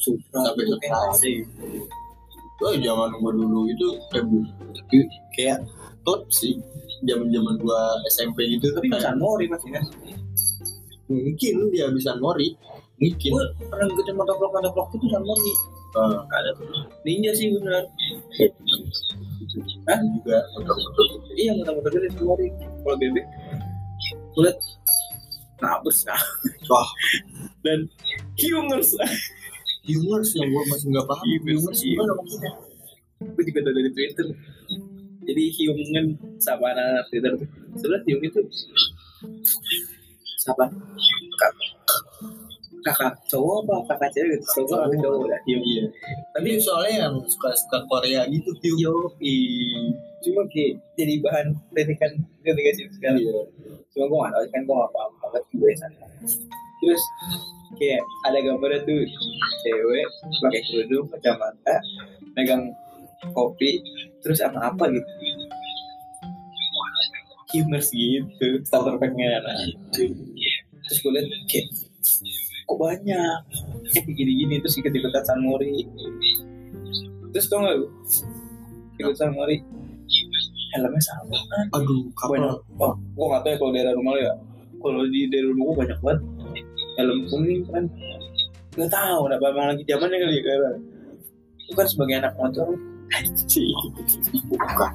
Supra, 0.00 0.40
Sampai 0.42 0.64
ke 0.66 0.98
sih. 1.20 1.38
oh 2.62 2.74
jangan 2.78 3.10
nunggu 3.12 3.30
dulu 3.36 3.60
itu 3.68 3.88
kayak 4.10 4.26
kayak 5.34 5.58
klub 6.06 6.22
sih 6.30 6.58
zaman 7.02 7.28
zaman 7.30 7.54
gua 7.58 7.80
SMP 8.10 8.38
gitu 8.56 8.70
tapi 8.74 8.86
nggak 8.90 9.02
kayak, 9.02 9.18
Mori 9.18 9.46
masih 9.50 9.68
kan? 9.74 9.84
Mungkin 11.10 11.54
dia 11.74 11.86
bisa 11.92 12.16
Mori 12.18 12.54
mungkin. 13.02 13.30
Gue 13.34 13.46
pernah 13.66 13.86
ngikutin 13.90 14.14
motovlog 14.14 14.50
motovlog 14.54 14.88
itu 14.94 15.06
San 15.10 15.24
Mori 15.26 15.52
Eh, 15.92 16.18
ada 16.24 16.50
tuh. 16.56 16.88
Ninja 17.04 17.36
sih 17.36 17.52
bener 17.52 17.84
Hah? 19.84 20.00
juga 20.00 20.40
motor-motor 20.56 21.04
gitu. 21.04 21.28
iya 21.36 21.52
motor-motor 21.52 21.90
gede 21.92 22.08
San 22.16 22.24
Mori 22.24 22.48
kalau 22.80 22.96
bebek 22.96 23.26
gue 24.32 24.42
liat 24.48 24.58
nabers. 25.60 26.00
Nah 26.08 26.22
wah. 26.72 26.88
Dan 27.60 27.86
humors. 28.40 28.96
Humors 29.84 30.30
yang 30.32 30.48
gua 30.48 30.64
masih 30.72 30.86
nggak 30.96 31.06
paham. 31.06 31.24
Humors, 31.28 31.44
humors 31.60 31.80
iya. 31.84 31.92
gimana 31.92 32.12
maksudnya? 32.16 32.52
Gue 33.22 33.42
juga 33.46 33.60
dari 33.68 33.90
Twitter 33.92 34.26
jadi 35.22 35.42
Hyung 35.54 35.78
kan 35.94 36.06
sama 36.42 36.74
anak 36.74 37.06
Twitter 37.10 37.32
tuh. 37.38 37.48
Sebenarnya 37.78 38.04
Hyung 38.06 38.22
itu 38.26 38.40
siapa 40.42 40.66
kakak 41.38 41.52
kakak 42.82 43.12
cowok 43.30 43.62
apa 43.62 43.74
kakak 43.94 44.10
cewek 44.10 44.42
gitu? 44.42 44.66
Cowok 44.66 44.90
apa 44.90 44.94
cowok. 44.98 45.26
ya? 45.30 45.38
Hyung 45.46 45.62
iya 45.62 45.84
tapi 46.32 46.58
soalnya 46.58 47.06
yang 47.06 47.14
suka 47.28 47.54
suka 47.54 47.78
Korea 47.86 48.26
gitu 48.26 48.50
Hyung. 48.58 48.80
Yo, 48.82 48.94
cuma 50.22 50.42
kayak 50.50 50.80
jadi 50.98 51.14
bahan 51.22 51.46
kritikan 51.70 52.12
ketika 52.42 52.70
sih 52.74 52.86
sekarang. 52.90 53.20
iya. 53.20 53.38
Cuma 53.92 54.08
gue 54.08 54.18
gak 54.24 54.32
tau 54.32 54.44
kan 54.48 54.62
gue 54.64 54.74
gak 54.74 54.92
paham 54.96 55.12
banget 55.20 55.42
juga 55.52 55.66
ya 55.68 55.76
sana. 55.76 56.06
Terus 56.82 57.02
kayak 57.78 58.02
ada 58.26 58.38
gambarnya 58.42 58.80
tuh 58.82 59.02
cewek 59.62 60.06
pakai 60.42 60.60
kerudung, 60.66 61.06
kacamata, 61.12 61.76
megang 62.34 62.72
kopi, 63.30 63.78
terus 64.18 64.42
sama 64.42 64.74
apa 64.74 64.90
gitu. 64.90 65.10
Humors 67.52 67.92
gitu, 67.94 68.46
starter 68.66 68.98
pack-nya. 68.98 69.38
Nah, 69.44 69.54
terus 69.92 70.98
gue 70.98 71.12
liat 71.14 71.26
kayak 71.46 71.66
kok 72.66 72.78
banyak? 72.80 73.38
Kayak 73.92 74.14
gini-gini 74.16 74.58
terus 74.58 74.74
ikut-ikutan 74.80 75.22
San 75.22 75.38
Mori. 75.44 75.86
Terus 77.30 77.46
tau 77.46 77.62
gak 77.62 77.76
ikut 78.98 79.14
San 79.14 79.36
Mori. 79.36 79.60
Helmnya 80.72 81.02
sama. 81.04 81.36
Aduh 81.76 82.08
kapal 82.16 82.56
wah 82.80 82.96
gue 82.96 83.26
gak 83.28 83.42
tau 83.44 83.52
ya 83.52 83.56
kalau 83.60 83.72
daerah 83.76 83.92
rumah 83.92 84.12
lu 84.16 84.20
ya. 84.24 84.34
Kalau 84.80 85.04
di 85.06 85.20
daerah 85.28 85.48
rumah 85.52 85.64
gue 85.68 85.76
banyak 85.84 85.98
banget. 86.00 86.20
Helm 86.96 87.18
kuning 87.28 87.62
kan. 87.68 87.84
Gak 88.80 88.88
tau 88.88 89.28
kenapa 89.28 89.44
emang 89.52 89.76
lagi 89.76 89.84
zamannya 89.84 90.16
kali 90.16 90.40
ya 90.40 90.56
kan 91.76 91.86
sebagai 91.88 92.20
anak 92.20 92.36
motor 92.36 92.68
anjing. 93.16 93.76
Bukan. 94.48 94.92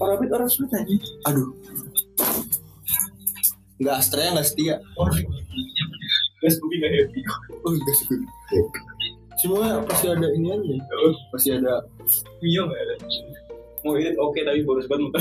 Orang 0.00 0.50
sulit 0.50 0.72
aja 0.72 0.96
aduh. 1.28 1.48
Nggak 3.80 3.96
Astrea 3.96 4.32
nggak 4.32 4.48
setia. 4.48 4.76
Gue 6.40 6.48
Scooby 6.48 6.80
gak 6.80 6.92
happy 6.96 7.20
oh 7.68 7.72
nggak 7.76 7.96
sih 8.00 8.16
semua 9.40 9.80
pasti 9.88 10.12
ada 10.12 10.28
ini 10.36 10.52
aja. 10.52 10.76
Pasti 11.32 11.48
ada. 11.56 11.80
Mio 12.44 12.68
gak 12.68 12.76
ada. 12.76 12.94
Mau 13.80 13.96
edit 13.96 14.12
oke 14.20 14.36
tapi 14.44 14.60
boros 14.68 14.84
banget 14.84 15.16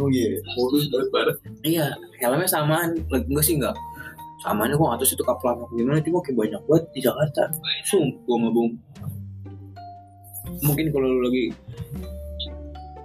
oh 0.00 0.08
iya. 0.08 0.40
Modus 0.56 0.88
banget 0.88 1.36
Iya, 1.60 1.86
helmnya 2.24 2.48
samaan. 2.48 2.96
Enggak 3.12 3.44
sih 3.44 3.60
enggak. 3.60 3.76
Samaannya 4.40 4.80
gua 4.80 4.96
nggak 4.96 5.04
tahu 5.04 5.08
sih 5.08 5.16
itu 5.16 5.24
kaplan 5.24 5.58
apa 5.58 5.72
gimana, 5.74 5.98
cuma 6.00 6.20
kayak 6.24 6.36
banyak 6.36 6.62
banget 6.68 6.84
di 6.96 7.00
Jakarta. 7.04 7.42
Sumpah 7.88 8.20
gua 8.24 8.36
nggak 8.40 8.52
bohong. 8.56 8.72
Mungkin 10.64 10.86
kalau 10.92 11.08
lu 11.08 11.20
lagi 11.28 11.52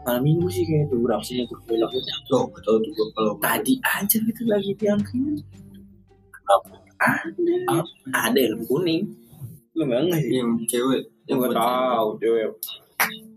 malam 0.01 0.25
minggu 0.25 0.49
sih 0.49 0.65
kayak 0.65 0.89
tuh 0.89 0.97
beraksinya 0.97 1.45
tuh 1.45 1.61
belok 1.69 1.93
gitu. 1.93 2.09
tuh 2.25 2.41
nggak 2.49 2.63
tahu 2.65 2.75
tuh 2.81 3.07
kalau 3.13 3.33
Tadi 3.37 3.73
aja 3.85 4.17
gitu 4.17 4.41
lagi 4.49 4.71
diangkin. 4.75 5.37
Apa? 6.49 6.73
Ada. 6.99 7.53
Apa? 7.69 7.91
Ada 8.29 8.39
helm 8.49 8.61
kuning. 8.65 9.03
Lu 9.77 9.85
nggak 9.85 10.01
nggak 10.09 10.21
sih? 10.25 10.31
yang 10.41 10.49
cewek 10.67 11.01
Yang 11.29 11.37
buat 11.37 11.51
tahu 11.55 12.07
cewek. 12.17 12.49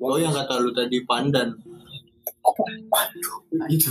oh 0.01 0.17
yang 0.21 0.33
kata 0.35 0.61
lu 0.61 0.71
tadi 0.77 1.01
pandan 1.09 1.57
Waduh. 2.93 3.39
gitu 3.73 3.89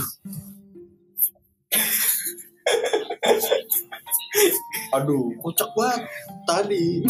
aduh 4.94 5.34
kocak 5.42 5.70
banget 5.74 6.02
tadi 6.46 7.02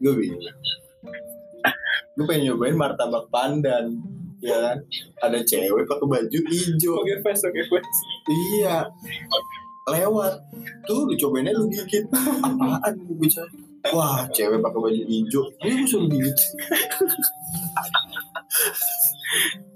gue 0.00 0.12
bilang 0.16 0.56
gue 2.12 2.24
pengen 2.24 2.52
nyobain 2.52 2.76
martabak 2.76 3.24
pandan 3.28 3.96
ya 4.38 4.58
kan 4.58 4.76
ada 5.22 5.38
cewek 5.40 5.86
pakai 5.86 6.06
baju 6.08 6.38
hijau 6.50 6.92
Oke 6.98 7.14
face, 7.22 7.42
oke 7.42 7.62
face. 7.62 7.98
iya 8.28 8.84
lewat 9.88 10.34
tuh 10.84 11.06
lu 11.06 11.14
cobainnya 11.16 11.54
lu 11.54 11.66
gigit 11.66 12.06
apaan 12.42 12.92
lu 13.02 13.14
bicara 13.16 13.48
wah 13.90 14.26
cewek 14.30 14.58
pakai 14.58 14.80
baju 14.80 15.00
hijau 15.06 15.42
ini 15.62 15.72
gue 15.78 15.88
suruh 15.88 16.06
gigit 16.06 16.36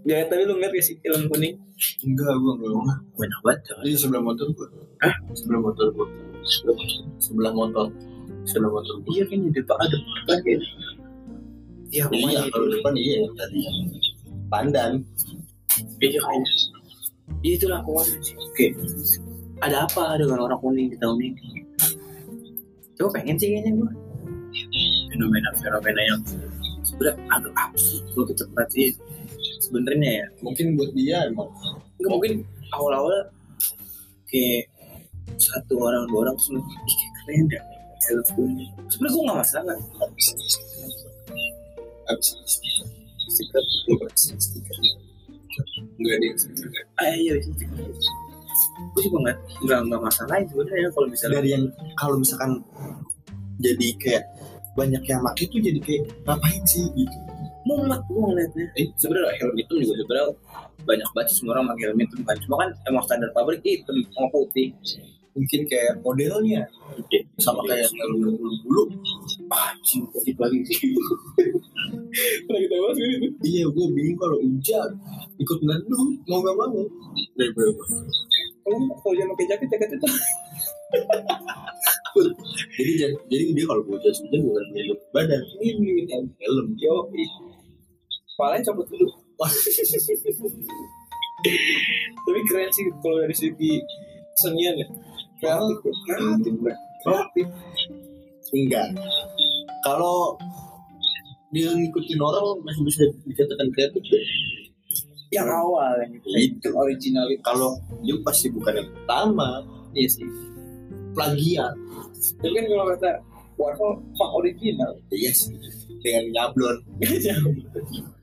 Ya 0.06 0.22
tapi 0.22 0.46
lu 0.46 0.54
ngeliat 0.54 0.70
gak 0.70 0.84
sih 0.86 0.94
helm 1.02 1.26
kuning? 1.26 1.58
enggak 2.06 2.30
gue 2.38 2.52
enggak 2.62 2.98
Banyak 3.18 3.40
banget. 3.42 3.58
coy. 3.66 3.90
Ini 3.90 3.98
sebelah 3.98 4.22
motor 4.22 4.46
gue. 4.54 4.68
Hah? 5.02 5.14
Sebelah 5.34 5.60
motor 5.66 5.86
gue. 5.90 6.06
Sebelah 7.18 7.50
motor. 7.50 7.86
Sebelah 8.46 8.70
motor 8.70 8.94
gue. 9.02 9.10
Iya 9.18 9.24
kan 9.26 9.38
di 9.42 9.50
depan 9.50 9.76
ada 9.82 9.96
depan 9.98 10.38
kayak. 10.46 10.60
Iya, 11.90 12.04
Iya, 12.10 12.40
kalau 12.50 12.66
depan 12.68 12.92
iya 12.94 13.18
tadi. 13.34 13.58
Pandan. 14.50 14.92
Iya 16.00 16.18
kayaknya. 16.18 16.52
Iya 17.42 17.52
itulah 17.58 17.78
akuannya 17.82 18.18
sih. 18.22 18.34
Oke. 18.38 18.66
Ada 19.62 19.88
apa 19.88 20.20
dengan 20.20 20.44
orang 20.44 20.58
kuning 20.60 20.88
di 20.92 20.96
tahun 20.98 21.18
ini? 21.22 21.64
Coba 22.96 23.20
pengen 23.20 23.36
sih 23.36 23.48
kayaknya 23.50 23.72
gue. 23.76 23.92
Fenomena-fenomena 25.12 26.02
yang 26.04 26.20
sebenernya 26.80 27.16
agak 27.32 27.52
absurd 27.56 28.04
kalau 28.12 28.26
kita 28.28 28.44
perhatiin. 28.52 28.94
Sebenarnya 29.60 30.10
ya, 30.22 30.26
Mungkin 30.40 30.66
buat 30.78 30.90
dia 30.94 31.26
emang. 31.26 31.50
nggak 31.96 32.12
mungkin 32.12 32.32
awal-awal 32.70 33.24
kayak 34.28 34.68
satu 35.40 35.74
orang 35.80 36.04
dua 36.06 36.28
orang 36.28 36.36
terus 36.38 36.60
ih 36.60 36.62
kayak 36.94 37.12
keren 37.18 37.44
deh 37.50 37.62
helm 38.06 38.22
kuning. 38.36 38.70
Sebenarnya 38.86 39.14
gue 39.16 39.22
nggak 39.26 39.38
masalah. 39.42 39.76
Abis 42.10 42.28
Stiker, 43.26 43.62
stiker. 44.38 44.76
Enggak 45.98 46.14
ada 46.14 46.24
yang 46.24 46.38
stiker. 46.38 46.66
ah 47.02 47.14
iya 47.16 47.34
stiker. 47.42 47.68
Gue 48.94 49.00
juga 49.04 49.18
nggak 49.28 49.36
nggak 49.66 49.80
nggak 49.90 50.00
masalah 50.00 50.36
sebenarnya 50.46 50.88
kalau 50.94 51.08
misalnya 51.10 51.38
Dari 51.42 51.50
yang 51.52 51.64
kalau 51.98 52.16
misalkan 52.16 52.50
jadi 53.60 53.88
kayak 54.00 54.24
banyak 54.76 55.02
yang 55.08 55.20
pakai 55.24 55.44
tuh 55.48 55.60
jadi 55.60 55.80
kayak 55.80 56.02
ngapain 56.28 56.62
sih 56.68 56.84
gitu. 56.92 57.16
mumet 57.66 57.98
gue 58.06 58.20
ngeliatnya 58.20 58.66
eh, 58.78 58.86
sebenarnya 58.94 59.32
helm 59.42 59.56
hitam 59.58 59.76
juga 59.82 59.94
sebenarnya 60.04 60.26
banyak 60.86 61.08
banget 61.16 61.28
semua 61.34 61.52
orang 61.56 61.64
pakai 61.74 61.84
helm 61.90 61.98
hitam 62.04 62.20
kan 62.22 62.36
cuma 62.44 62.54
kan 62.62 62.68
emang 62.86 63.02
standar 63.08 63.30
pabrik 63.34 63.64
hitam 63.64 63.96
sama 64.12 64.28
putih 64.30 64.70
Mungkin 65.36 65.60
kayak 65.68 66.00
modelnya. 66.00 66.64
Sama 67.36 67.60
kayak 67.68 67.92
helm 67.92 68.24
dulu 68.24 68.48
dulu. 68.64 68.82
anjing 69.46 70.02
putih 70.10 70.34
lagi 70.40 70.58
sih? 70.64 70.96
Kita 72.48 72.76
bahas 72.80 72.96
kan 72.96 73.08
itu 73.14 73.28
Iya, 73.44 73.64
gue 73.68 73.86
bingung 73.92 74.18
kalau 74.18 74.40
hujan 74.40 74.90
ikut 75.36 75.58
neduh 75.62 76.02
mau 76.26 76.40
gak 76.40 76.56
mau. 76.56 76.82
Dari 77.36 77.52
berapa? 77.52 77.84
kalau 78.66 78.82
kalau 78.98 79.14
jangan 79.14 79.30
pakai 79.38 79.46
jaket 79.54 79.68
jaket 79.70 79.90
itu. 79.94 80.08
Jadi 82.76 82.92
jadi 83.28 83.44
dia 83.52 83.64
kalau 83.68 83.84
mau 83.84 84.00
jas 84.00 84.16
hujan 84.24 84.40
bukan 84.40 84.64
melindungi 84.72 85.04
badan. 85.12 85.42
Ini 85.60 86.08
helm. 86.40 86.72
Yo 86.80 87.04
palanya 88.40 88.72
copot 88.72 88.88
dulu. 88.88 89.08
Tapi 92.24 92.40
keren 92.48 92.70
sih 92.72 92.88
kalau 93.04 93.20
dari 93.20 93.36
segi 93.36 93.84
senian 94.36 94.80
ya 94.80 94.86
kreatif 95.40 95.76
kreatif 96.06 96.52
bro. 96.60 96.74
kreatif. 97.04 97.46
Enggak. 98.54 98.88
Kalau 99.82 100.38
dia 101.54 101.70
ngikutin 101.70 102.20
orang 102.20 102.60
masih 102.66 102.82
bisa 102.84 103.02
dikatakan 103.24 103.68
kreatif 103.74 104.02
deh. 104.06 104.26
yang 105.34 105.50
awal 105.50 105.90
yang 105.98 106.14
itu. 106.14 106.54
Itu. 106.54 106.70
original 106.70 107.26
kalau 107.42 107.82
dia 108.06 108.14
pasti 108.22 108.46
bukan 108.54 108.78
yang 108.78 108.88
pertama. 108.94 109.66
Iya 109.92 110.08
sih. 110.10 110.28
Plagiat. 111.16 111.74
Tapi 112.40 112.52
kan 112.54 112.64
kalau 112.70 112.86
kata 112.94 113.10
Warhol 113.56 113.92
pak 114.14 114.30
original. 114.36 114.92
Iya 115.10 115.32
sih. 115.34 115.56
Dengan 116.04 116.24
nyablon. 116.30 116.76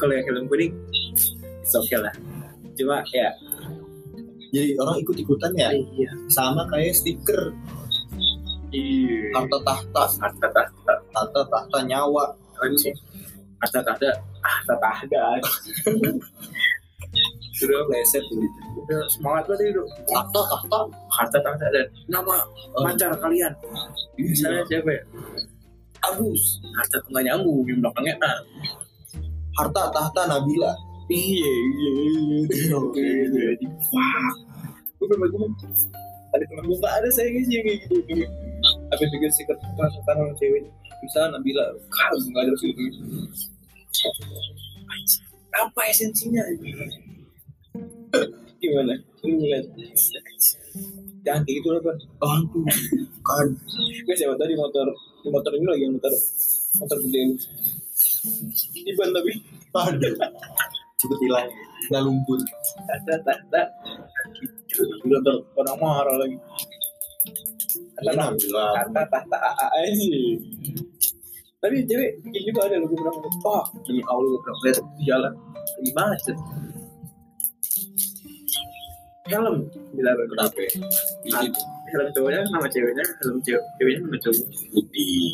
Kalau 0.00 0.12
yang 0.16 0.24
helm 0.32 0.48
kuning 0.48 0.72
it's 1.60 1.76
okay 1.76 2.00
lah. 2.00 2.14
Cuma 2.74 3.04
ya 3.12 3.28
jadi 4.50 4.74
orang 4.78 4.96
ikut 5.00 5.16
ikutan 5.16 5.52
ya? 5.54 5.70
Iya. 5.74 6.10
Sama 6.28 6.66
kayak 6.70 6.94
stiker. 6.94 7.54
Iya. 8.70 9.34
Harta 9.34 9.58
tahta. 9.62 10.02
Harta 10.20 10.46
tahta. 10.50 10.94
Harta 11.14 11.40
tahta 11.46 11.78
nyawa. 11.86 12.34
Anjing 12.60 12.92
harta 13.60 13.78
tak 13.84 13.96
ada 14.00 14.10
ah 14.40 14.56
tak 14.64 14.80
ada 15.04 15.24
sudah 17.60 17.84
Leset 17.92 18.24
gitu. 18.24 18.48
udah 18.80 19.04
semangat 19.12 19.44
banget 19.52 19.76
itu 19.76 19.82
Tahta, 20.08 20.40
tahta. 20.48 20.78
harta 21.12 21.38
tak 21.44 21.54
ada 21.60 21.66
dan 21.68 21.86
nama 22.08 22.40
pacar 22.72 23.12
kalian. 23.20 23.52
Misalnya 24.16 24.64
siapa 24.64 24.88
ya? 24.88 25.02
Agus. 26.08 26.64
Harta 26.72 26.96
tuh 27.04 27.08
nggak 27.12 27.24
nyambung 27.28 27.68
yang 27.68 27.84
belakangnya 27.84 28.16
A. 28.24 28.32
Harta, 29.60 29.82
tahta, 29.92 30.20
Nabila. 30.24 30.72
Iya 31.10 31.50
iya 31.50 31.90
iya 32.46 32.74
oke 32.78 33.04
jadi 33.34 33.66
fuck 33.66 34.34
gue 35.00 35.06
memang 35.16 35.28
gue 35.34 35.46
ada 36.30 36.44
teman 36.46 36.64
gue 36.70 36.78
ada 36.78 37.08
saya 37.10 37.28
sih 37.42 37.54
yang 37.58 37.64
kayak 37.66 37.78
gitu 37.90 38.26
tapi 38.90 39.04
pikir 39.10 39.30
sih 39.34 39.44
ketika 39.44 39.84
sekarang 39.90 40.30
cewek 40.38 40.62
bisa 41.02 41.20
Nabila 41.34 41.66
kalau 41.90 42.18
nggak 42.30 42.42
ada 42.46 42.52
sih 42.56 42.70
apa 45.50 45.80
esensinya 45.90 46.42
gimana? 48.60 48.94
Lu 49.24 49.34
ngeliat. 49.40 49.64
Jangan 51.20 51.42
kayak 51.44 51.56
gitu 51.60 51.68
lah 51.68 51.82
kan 51.84 51.96
Aduh, 52.24 52.64
kan. 53.20 53.46
gue 54.04 54.14
siapa 54.16 54.36
tadi 54.40 54.56
motor 54.56 54.86
di 55.20 55.28
motor 55.28 55.52
ini 55.52 55.66
lagi 55.68 55.84
yang 55.84 55.94
motor 56.00 56.12
motor 56.80 56.96
gede 57.04 57.20
di 58.72 58.92
ban 58.96 59.10
tapi. 59.12 59.32
Aduh. 59.76 60.14
Hilang. 61.20 61.48
Nggak 61.88 62.02
lumpur. 62.04 62.40
tak 63.08 63.38
tak 63.48 63.66
udah 65.08 65.20
ter 65.24 65.36
orang 65.56 65.78
marah 65.80 66.16
lagi. 66.20 66.36
Iya, 68.00 68.12
Nabila. 68.16 68.66
kata 68.80 69.02
tak 69.12 69.22
tak 69.28 69.42
aja 69.76 69.92
sih 69.92 70.40
tapi 71.60 71.84
cewek 71.84 72.24
bikin 72.24 72.42
juga 72.48 72.60
ada 72.72 72.80
gue 72.80 72.96
bilang 72.96 73.16
oh 73.44 73.64
demi 73.84 74.00
allah 74.08 74.24
gue 74.24 74.40
pernah 74.40 74.60
lihat 74.64 74.84
di 74.96 75.02
jalan 75.04 75.32
lagi 75.60 75.92
macet 75.92 76.36
helm 79.28 79.56
bila 79.92 80.10
Kenapa? 80.16 80.62
Ah, 81.36 81.44
helm 81.92 82.08
cowoknya 82.16 82.40
nama 82.48 82.66
ceweknya 82.72 83.04
helm 83.20 83.36
cewek 83.44 83.62
ceweknya 83.78 84.00
nama 84.08 84.18
cowok. 84.18 84.46
Putih. 84.74 85.30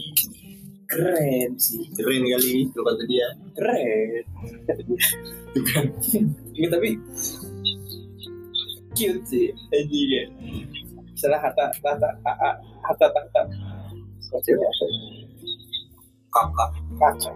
Keren 0.86 1.50
sih. 1.58 1.86
Keren 1.94 2.22
kali 2.26 2.70
kalau 2.72 2.84
kata 2.94 3.04
dia. 3.10 3.28
keren. 3.54 4.24
Bukan. 5.54 5.84
Ini 6.56 6.66
tapi 6.72 6.88
cute 8.96 9.24
sih. 9.28 9.48
Aja 9.74 10.00
ya 10.06 10.24
misalnya 11.16 11.40
harta 11.40 11.64
harta 11.72 12.08
harta 12.20 12.48
harta 12.84 13.06
harta. 13.08 13.40
Kok 14.28 14.40
cewek 14.44 14.68
apa? 14.68 14.84
Ya? 14.84 14.98
Kakak. 16.28 16.70
kaca 17.00 17.30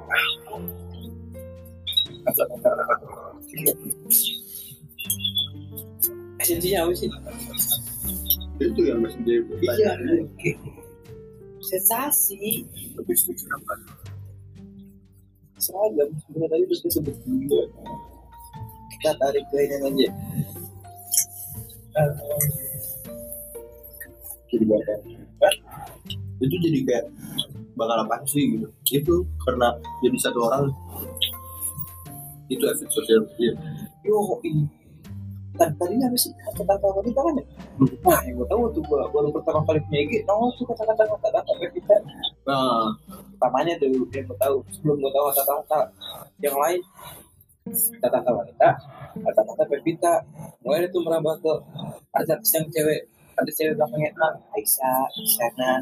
esensinya 6.41 6.85
apa 6.85 6.93
sih? 6.93 7.09
Itu 8.61 8.81
yang 8.85 9.01
masih 9.01 9.21
jadi 9.25 9.41
iya 9.65 9.93
kenapa? 13.39 13.75
seragam 15.61 16.09
sebenarnya 16.25 16.49
tadi 16.57 16.65
terus 16.73 16.83
disebut 16.89 17.17
juga 17.29 17.63
kita 18.97 19.11
tarik 19.21 19.45
ini 19.53 19.77
aja 19.77 20.09
Jadi 24.51 24.65
bakal. 24.67 24.99
Itu 26.43 26.57
jadi 26.59 26.79
kayak 26.83 27.07
bakal 27.79 27.97
apa 28.03 28.19
sih 28.27 28.57
gitu. 28.57 28.67
Itu 28.91 29.15
karena 29.47 29.79
jadi 30.03 30.17
satu 30.19 30.39
orang 30.43 30.75
itu 32.51 32.65
efek 32.67 32.89
sosial 32.91 33.23
media. 33.31 33.55
yo 34.03 34.17
tadi 35.61 35.77
tadinya 35.77 36.09
sih 36.17 36.33
kata-kata 36.33 36.89
wanita 36.89 37.21
kan 37.21 37.35
ya 37.37 37.45
Wah, 38.05 38.21
yang 38.29 38.37
gue 38.37 38.49
tahu 38.49 38.69
tuh 38.77 38.83
gue 38.85 38.99
baru 39.09 39.29
pertama 39.33 39.65
kali 39.65 39.81
punya 39.89 40.01
IG, 40.05 40.13
nongol 40.29 40.53
tuh 40.61 40.69
kata-kata 40.69 41.01
kata-kata 41.17 41.67
kita. 41.73 41.97
Nah, 42.45 42.93
Utamanya 43.41 43.73
tuh 43.81 43.89
yang 43.89 44.29
gue 44.29 44.37
tahu 44.37 44.61
sebelum 44.69 45.01
gue 45.01 45.13
tahu 45.17 45.25
kata-kata 45.33 45.81
yang 46.45 46.57
lain, 46.61 46.81
kata-kata 48.05 48.31
wanita, 48.37 48.69
kata-kata 49.17 49.63
Pevita. 49.65 50.15
Mulai 50.61 50.85
itu 50.85 51.01
merambah 51.01 51.41
ke 51.41 51.53
artis 52.13 52.53
yang 52.53 52.69
cewek, 52.69 53.09
ada 53.33 53.49
cewek 53.49 53.73
belakangnya 53.81 54.13
A, 54.21 54.29
Aisyah, 54.53 55.09
Isyana. 55.17 55.81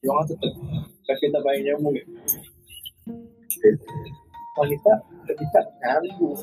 Yang 0.00 0.12
nggak 0.24 0.36
tuh 0.40 1.40
paling 1.44 1.62
nyambung 1.68 1.94
ya. 2.00 2.04
Wanita, 4.56 4.92
Pevita 5.28 5.60
nyambung. 5.84 6.40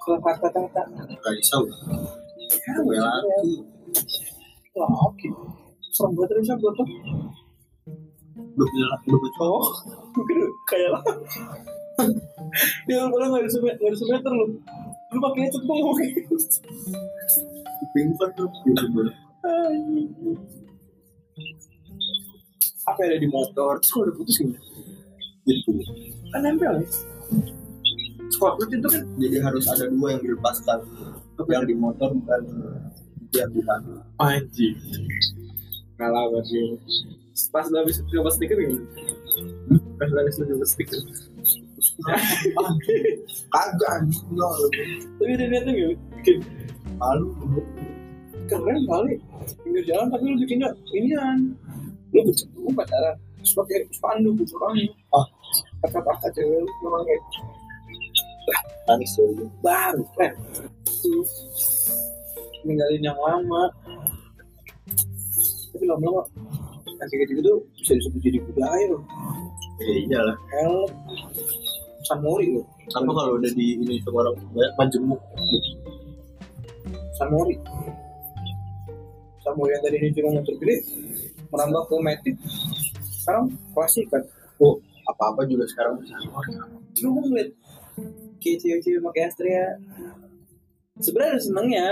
Kalau 0.00 0.18
kata-kata, 0.24 0.82
gak 0.96 1.32
bisa. 1.36 1.56
ya, 1.60 2.72
Bela 2.82 3.10
aku. 3.20 3.62
Wah, 4.74 4.90
oke. 5.12 5.28
Serem 5.92 6.16
banget 6.16 6.40
Risa 6.40 6.54
gue 6.56 6.72
tuh. 6.72 6.88
Udah 8.56 8.66
bilang 8.72 9.02
udah. 9.04 9.32
Oh, 9.44 9.68
mungkin 10.16 10.36
kayak 10.64 10.90
lah. 10.96 11.02
Ya 12.88 13.04
lu 13.04 13.12
nggak 13.12 13.44
ada 13.44 13.50
semeter, 13.50 13.76
nggak 13.76 13.92
ada 13.92 13.98
semeter 13.98 14.32
lu. 14.32 14.46
Lu 15.12 15.18
pakai 15.20 15.50
itu 15.50 15.58
tuh 15.60 15.68
ngomong 15.68 15.96
kan 18.16 18.28
tuh. 18.32 18.48
Apa 22.88 23.00
ada 23.04 23.16
di 23.20 23.28
motor? 23.28 23.76
Terus 23.82 23.90
kalau 23.92 24.04
udah 24.08 24.14
putus 24.16 24.34
gimana? 24.40 24.60
Gitu. 25.44 25.70
Kan 26.30 26.40
nempel 26.46 26.74
ya. 26.80 26.88
Squad 28.30 28.62
itu 28.70 28.86
kan 28.86 29.02
Jadi 29.18 29.36
harus 29.42 29.64
ada 29.66 29.90
dua 29.90 30.16
yang 30.16 30.22
dilepaskan. 30.22 30.78
Yang 31.50 31.64
di 31.72 31.74
motor 31.74 32.12
bukan 32.14 32.42
yang 33.30 33.50
di 33.54 33.62
sana. 33.62 34.02
anjing. 34.18 34.76
Kalah 35.96 36.26
sih. 36.44 36.76
Pas 37.54 37.64
udah 37.70 37.80
habis 37.86 38.02
coba 38.10 38.30
stiker 38.34 38.58
gimana? 38.58 38.84
Pas 39.96 40.08
udah 40.10 40.22
habis 40.24 40.36
coba 40.36 40.66
stiker. 40.66 41.00
Kagak. 43.48 44.00
Tapi 45.16 45.30
udah 45.32 45.46
lihat 45.48 45.62
tuh? 45.64 45.74
Bikin 46.20 46.38
Malu. 46.98 47.28
keren 48.50 48.82
kali. 48.90 49.14
Pinggir 49.62 49.84
jalan 49.86 50.06
tapi 50.10 50.24
lu 50.26 50.36
bikinnya 50.42 50.68
inian. 50.92 51.38
Lu 52.10 52.20
bercanda 52.26 52.70
pacaran. 52.74 53.16
Terus 53.40 53.52
pakai 53.56 53.78
spanduk 53.94 54.34
gitu. 54.42 54.54
Ah. 55.16 55.26
Kata-kata 55.80 56.28
cewek 56.36 56.60
lu 56.60 56.72
memang 56.84 57.02
kayak 57.08 57.22
Nangis 58.90 59.14
tuh. 59.14 59.46
baru 59.62 60.02
keren. 60.18 60.34
Ninggalin 62.66 63.06
yang 63.06 63.18
lama. 63.22 63.70
Tapi 65.70 65.84
lama-lama 65.86 66.26
nanti 66.98 67.14
kayak 67.16 67.30
gitu 67.32 67.40
tuh 67.40 67.58
bisa 67.78 67.92
disebut 67.96 68.20
jadi 68.20 68.38
budaya 68.42 68.84
loh. 68.90 69.02
Ya 69.78 69.94
iyalah. 70.10 70.36
Helm. 70.58 70.90
Sanmori 72.10 72.50
loh. 72.50 72.66
Apa 72.98 73.10
kalau 73.14 73.38
udah 73.38 73.52
di 73.54 73.78
ini 73.78 74.02
sama 74.02 74.26
orang 74.26 74.34
banyak 74.50 74.72
majemuk. 74.74 75.20
Sanmori. 77.14 77.56
Sanmori 79.46 79.70
yang 79.70 79.82
tadi 79.86 79.96
ini 80.02 80.10
cuma 80.18 80.42
motor 80.42 80.54
gede 80.58 80.76
merambah 81.54 81.82
ke 81.86 81.94
Matic. 82.02 82.36
Sekarang 83.22 83.54
klasik 83.70 84.10
kan. 84.10 84.26
Oh, 84.58 84.76
apa-apa 85.06 85.46
juga 85.46 85.64
sekarang 85.70 86.02
bisa. 86.02 86.18
Cuma 86.98 87.08
gue 87.16 87.24
ngeliat 87.30 87.50
kayak 88.42 88.58
cewek-cewek 88.64 89.00
pakai 89.04 89.22
Astrea. 89.28 89.66
Sebenarnya 91.00 91.32
ada 91.36 91.40
senengnya, 91.40 91.86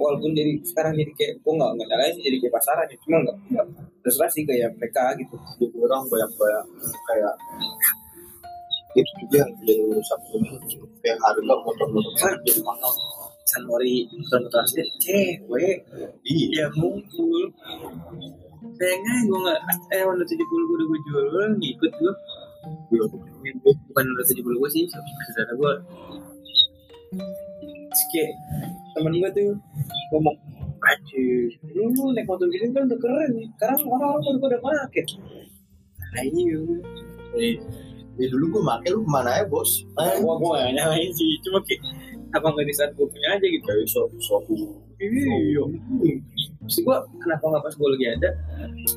walaupun 0.00 0.30
jadi 0.32 0.52
sekarang 0.64 0.96
jadi 0.96 1.12
kayak 1.16 1.32
gue 1.44 1.52
nggak 1.52 1.70
nggak 1.76 1.88
nyalain 1.90 2.14
jadi 2.16 2.36
kayak 2.40 2.54
pasaran 2.54 2.86
ya, 2.88 2.96
cuma 3.04 3.16
nggak 3.24 3.36
nggak 3.52 3.66
terserah 4.04 4.30
sih 4.32 4.44
kayak 4.48 4.70
mereka 4.78 5.04
gitu. 5.20 5.34
Jadi 5.60 5.76
orang 5.80 6.02
banyak-banyak 6.08 6.64
kayak 7.08 7.34
itu 8.94 9.12
juga 9.26 9.36
yang 9.42 9.50
jadi 9.66 9.82
urusan 9.90 10.18
kayak 11.02 11.18
harga 11.18 11.54
motor-motor 11.66 12.12
kan 12.14 12.34
jadi 12.46 12.60
mahal. 12.62 12.92
Sanmori 13.44 14.08
motor 14.32 14.60
Astrea 14.64 14.86
cewek 15.02 15.76
Iya. 16.24 16.46
ya 16.54 16.66
ngumpul. 16.80 17.52
Sayangnya 18.74 19.14
gue 19.28 19.38
nggak 19.44 19.58
eh 19.92 20.02
Honda 20.08 20.24
70 20.24 20.40
gue 20.40 20.74
udah 20.74 20.86
gue 20.88 21.00
jual 21.06 21.24
gue 21.28 21.44
ngikut 21.60 21.92
gue. 22.00 22.12
Bukan 23.64 24.04
Honda 24.04 24.24
70 24.24 24.40
gue 24.44 24.70
sih 24.72 24.84
saudara 24.90 25.52
gue 25.54 25.72
kayak 28.14 28.32
temen 28.94 29.12
gue 29.18 29.30
tuh 29.34 29.50
ngomong 30.14 30.36
Aduh, 30.84 31.48
lu 31.72 32.12
naik 32.12 32.28
motor 32.28 32.44
gini 32.52 32.68
kan 32.76 32.84
udah 32.84 33.00
keren. 33.00 33.32
Sekarang 33.56 33.88
orang-orang 33.88 34.36
udah 34.36 34.40
pada 34.44 34.58
pake. 34.60 35.00
Nih, 37.32 37.56
ini 38.20 38.26
dulu 38.28 38.44
gue 38.52 38.62
make 38.68 38.92
lu 38.92 39.00
ke 39.00 39.08
mana 39.08 39.40
ya 39.40 39.44
bos? 39.48 39.80
Eh, 39.96 40.20
Wah, 40.20 40.36
gue 40.36 40.48
gak 40.52 40.76
nyalain 40.76 41.08
sih. 41.16 41.40
Cuma 41.40 41.64
kayak, 41.64 41.80
apa 42.36 42.46
nggak 42.52 42.66
di 42.68 42.74
saat 42.76 42.90
gue 42.92 43.06
punya 43.08 43.32
aja 43.32 43.46
gitu. 43.48 43.64
kayak 43.64 43.88
so 43.88 44.04
so 44.20 44.36
Iya. 45.00 45.64
Terus 46.64 46.78
gue, 46.80 46.96
kenapa 47.18 47.44
nggak 47.46 47.62
pas 47.62 47.74
gue 47.74 47.88
lagi 47.90 48.06
ada, 48.10 48.30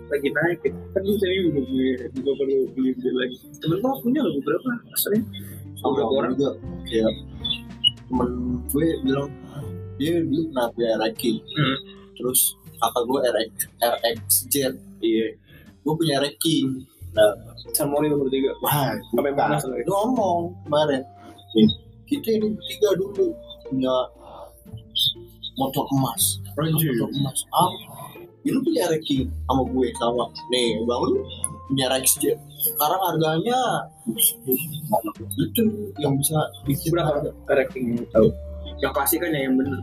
lagi 0.07 0.29
naik 0.31 0.57
gitu. 0.61 0.77
Kan 0.89 1.01
bisa 1.03 1.25
nih 1.25 1.37
gue 1.43 1.51
beli, 1.57 1.87
gue 2.15 2.33
perlu 2.33 2.57
beli 2.71 2.89
beli 2.93 3.11
lagi. 3.13 3.35
Temen 3.57 3.77
gue 3.77 3.91
punya 3.99 4.19
loh 4.21 4.33
beberapa. 4.39 4.67
Asalnya 4.89 5.21
sama 5.75 5.89
Beberapa 5.93 6.13
orang. 6.15 6.31
juga 6.33 6.49
kayak 6.83 7.13
temen 8.07 8.29
gue 8.65 8.87
bilang 9.03 9.27
dia 9.95 10.13
dulu 10.21 10.41
pernah 10.47 10.67
punya 10.71 10.91
Reiki 10.97 11.31
Hmm. 11.43 11.77
terus 12.13 12.39
kakak 12.73 13.03
gue 13.03 13.19
RX 13.19 13.51
RXZ 13.77 14.53
Iya. 14.97 15.27
gue 15.83 15.93
punya 15.93 16.15
Reiki 16.17 16.57
nah 17.11 17.33
San 17.73 17.89
Mori 17.89 18.07
nomor 18.07 18.25
tiga. 18.27 18.53
wah 18.59 18.95
Sampai 19.11 19.33
mana 19.33 19.57
sebenarnya? 19.57 19.85
ngomong 19.85 20.39
kemarin 20.63 21.01
"Nih, 21.51 21.67
kita 22.05 22.29
ini 22.31 22.47
bertiga 22.53 22.89
dulu 22.95 23.33
punya 23.65 23.95
motor 25.57 25.85
emas. 25.91 26.39
Anjir. 26.55 26.93
motor 26.95 27.09
emas. 27.17 27.39
Ah 27.51 27.73
ya, 28.45 28.55
lu 28.55 28.63
punya 28.63 28.87
Reiki 28.87 29.27
sama 29.49 29.61
gue 29.67 29.87
sama. 29.99 30.25
Nih 30.53 30.79
bang 30.87 31.01
lu 31.03 31.19
punya 31.67 31.85
RXZ 31.91 32.23
sekarang 32.57 33.01
harganya 33.03 33.59
itu 35.35 35.63
yang 35.99 36.15
bisa 36.15 36.39
bikin 36.63 36.89
Berapa 36.95 37.19
harga 37.19 37.31
ranking 37.51 38.01
tahu? 38.09 38.27
Yang 38.79 38.91
klasik 38.93 39.19
kan 39.19 39.35
ya 39.35 39.45
yang 39.45 39.55
bener. 39.59 39.81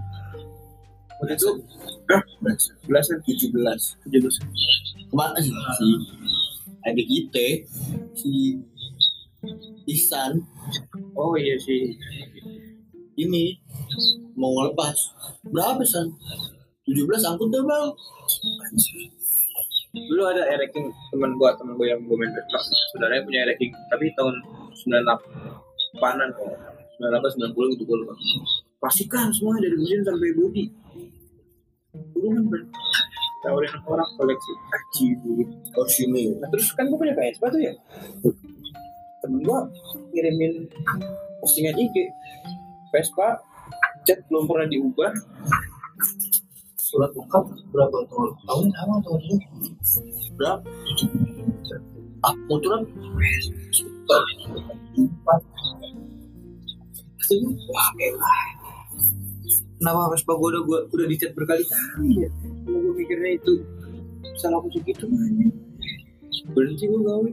Waktu 1.20 1.34
itu 1.36 1.50
belasan? 2.88 3.16
Tujuh 3.24 3.48
belas. 3.52 3.98
Tujuh 4.06 4.20
belas. 4.24 4.36
kemarin 5.14 5.46
si 5.78 5.88
adik 6.84 7.06
kita 7.06 7.46
si 8.18 8.32
Ihsan 9.86 10.42
Oh 11.14 11.36
iya 11.36 11.54
sih. 11.60 11.94
Ini 13.18 13.58
mau 14.34 14.50
ngelepas. 14.54 14.96
Berapa 15.46 15.82
san? 15.86 16.10
17 16.84 17.00
angkut 17.24 17.48
deh 17.48 17.64
bang. 17.64 17.88
Dulu 19.94 20.22
ada 20.26 20.42
ranking 20.58 20.90
teman 21.14 21.38
gua, 21.38 21.54
teman 21.54 21.78
gua 21.78 21.86
yang 21.94 22.02
gua 22.04 22.18
main 22.18 22.30
Vespa. 22.34 22.58
Saudaranya 22.92 23.22
punya 23.24 23.46
ranking 23.46 23.72
tapi 23.88 24.10
tahun 24.18 24.34
98 24.84 26.02
panan 26.02 26.28
kok. 26.34 26.50
98 26.98 27.54
90 27.54 27.72
gitu 27.78 27.82
gua 27.86 27.96
lupa. 28.02 28.14
Pastikan 28.82 29.32
semua 29.32 29.56
dari 29.62 29.78
mesin 29.78 30.04
sampai 30.04 30.34
bodi. 30.36 30.64
Dulu 31.94 32.28
kan 32.50 32.62
tawarin 33.46 33.72
orang 33.86 34.10
koleksi. 34.18 34.52
Aji 34.74 35.06
oh 35.78 35.88
sini. 35.88 36.36
Nah 36.36 36.48
terus 36.50 36.74
kan 36.74 36.90
gue 36.90 36.98
punya 36.98 37.14
Vespa 37.16 37.48
tuh 37.48 37.60
ya? 37.62 37.72
Temen 39.24 39.40
gue 39.40 39.58
ngirimin 40.12 40.68
postingan 41.40 41.76
IG 41.76 41.96
Vespa 42.94 43.42
cat 44.06 44.18
belum 44.30 44.46
pernah 44.46 44.70
diubah. 44.70 45.10
Surat 46.78 47.10
lengkap 47.10 47.44
berapa 47.74 47.98
tahun? 48.06 48.30
Tahun 48.46 48.66
sama 48.70 48.96
tahun 49.02 49.20
ini? 49.26 49.38
Berapa? 50.38 50.68
Ah 52.22 52.34
motoran 52.46 52.86
super 53.74 54.22
empat 54.94 55.40
Wah 57.66 57.88
elah. 57.98 58.42
Kenapa 59.74 60.14
Vespa 60.14 60.32
gue 60.38 60.48
udah, 60.54 60.62
gua, 60.62 60.78
udah 60.86 61.06
dicat 61.10 61.34
berkali-kali 61.34 62.24
ya? 62.24 62.30
Gue 62.62 62.94
mikirnya 62.94 63.36
itu 63.36 63.58
Salah 64.38 64.62
aku 64.62 64.70
segitu 64.70 65.10
mana 65.10 65.50
Berhenti 66.54 66.86
gue 66.86 67.00
gawe. 67.02 67.30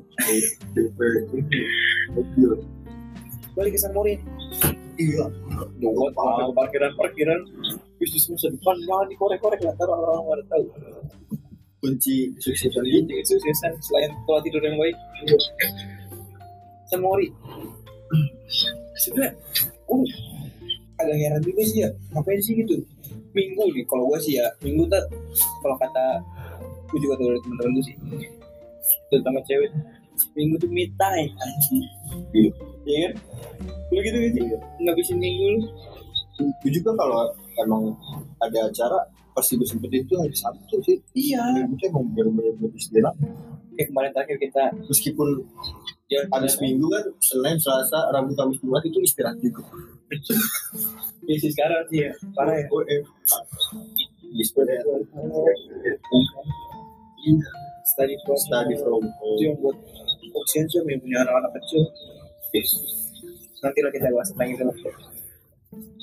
Mobil 2.17 2.51
Balik 3.53 3.71
ke 3.75 3.79
San 3.79 3.93
Mori 3.93 4.17
iya. 5.01 5.25
Buat 5.81 6.13
ke 6.13 6.53
parkiran-parkiran 6.53 7.39
Bisnis 7.97 8.25
masa 8.33 8.47
depan 8.49 8.75
Jangan 8.85 9.07
dikorek-korek 9.09 9.61
lah. 9.65 9.73
Taruh 9.77 9.93
orang-orang 9.97 10.25
pada 10.25 10.43
tahu. 10.57 10.65
Kunci 11.81 12.33
suksesan. 12.37 12.81
Jadi 12.85 12.97
ini 13.01 13.13
kesuksesan. 13.25 13.71
Selain 13.81 14.11
pola 14.25 14.41
tidur 14.45 14.61
yang 14.61 14.77
baik. 14.77 14.97
San 16.89 16.99
Mori 16.99 17.31
sebenarnya 18.99 19.33
oh, 19.87 20.03
agak 20.99 21.17
heran 21.17 21.41
juga 21.41 21.61
sih 21.63 21.79
ya. 21.87 21.89
Ngapain 22.11 22.41
sih 22.43 22.53
gitu? 22.59 22.75
Minggu 23.31 23.63
nih 23.71 23.85
kalau 23.87 24.11
gue 24.11 24.19
sih 24.21 24.37
ya. 24.37 24.47
Minggu 24.61 24.85
tuh 24.91 25.03
kalau 25.63 25.75
kata 25.79 26.05
gue 26.91 26.99
juga 26.99 27.15
tahu 27.17 27.27
dari 27.31 27.41
teman-teman 27.41 27.71
gue 27.79 27.85
sih. 27.87 27.95
Terutama 29.09 29.39
cewek. 29.47 29.71
Minggu 30.37 30.55
tuh 30.61 30.69
me 30.69 30.85
time 30.99 31.31
anjing 31.33 31.87
Iya. 32.31 32.51
iya 32.87 32.97
kan? 33.07 33.13
Lu 33.91 33.99
gitu 33.99 34.17
gak 34.17 34.31
sih? 34.35 34.43
Ngabisin 34.83 35.17
minggu 35.19 35.45
lu? 35.57 35.59
Gue 36.61 36.71
juga 36.73 36.91
kalau 36.97 37.29
emang 37.61 37.93
ada 38.41 38.59
acara 38.71 38.99
pasti 39.31 39.55
gue 39.55 39.67
sempetin 39.67 40.03
itu 40.03 40.15
hari 40.17 40.35
Sabtu 40.35 40.75
sih. 40.83 40.97
Iya. 41.13 41.67
Itu 41.67 41.83
emang 41.91 42.11
bener-bener 42.11 42.55
buat 42.57 42.73
istirahat 42.75 43.15
kayak 43.81 43.87
kemarin 43.87 44.11
terakhir 44.13 44.37
kita 44.37 44.63
meskipun 44.85 45.27
jalan 46.11 46.27
habis 46.29 46.53
minggu 46.59 46.85
kan 46.85 47.05
Senin 47.23 47.57
Selasa 47.57 48.13
Rabu 48.13 48.35
Kamis 48.35 48.59
Jumat 48.59 48.83
itu 48.85 48.99
istirahat 49.01 49.37
juga. 49.41 49.63
Ya 51.21 51.37
sih 51.37 51.53
sekarang 51.53 51.85
sih 51.93 52.01
ya 52.01 52.11
parah 52.33 52.57
ya. 52.57 52.65
Oh 52.73 52.81
eh 52.81 53.05
istirahat 54.41 54.81
study 57.85 58.17
from 58.25 58.37
study 58.41 58.73
from 58.81 59.05
itu 59.05 59.13
home 59.21 59.37
yang 59.37 59.53
buat 59.61 59.77
oksigen 60.29 60.67
yang 60.85 61.01
punya 61.01 61.17
anak-anak 61.25 61.51
kecil. 61.57 61.83
Nanti 63.61 63.79
lah 63.81 63.91
kita 63.93 64.13
bahas 64.13 64.29
tentang 64.33 64.49
itu. 64.53 64.65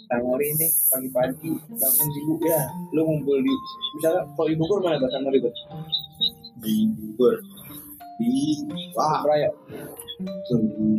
Tangori 0.09 0.47
ini 0.57 0.67
pagi-pagi 0.89 1.51
bangun 1.53 2.09
di 2.09 2.21
ya. 2.49 2.63
Lu 2.97 3.05
ngumpul 3.05 3.45
di 3.45 3.53
misalnya 4.01 4.25
kalau 4.33 4.49
di 4.49 4.57
Bogor 4.57 4.81
mana 4.81 4.97
bahasa 4.97 5.21
Tangori 5.21 5.39
tuh 5.39 5.55
di 6.65 6.89
Bogor. 6.97 7.37
Di 8.19 8.65
wah. 8.97 9.23
Raya. 9.29 9.51
Tunggu 10.49 10.97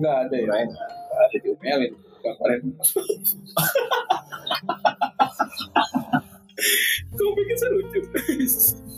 nggak 0.00 0.16
ada 0.26 0.36
ya? 0.36 0.46
Raya. 0.48 0.64
ada. 0.66 1.36
Di 1.36 1.48
UML 1.52 1.80
itu 1.86 1.98
Nggak 2.20 2.34
kemarin 2.36 2.60
kau 7.16 7.32
pikir 7.36 7.56
saya 7.56 7.70
lucu 7.72 8.00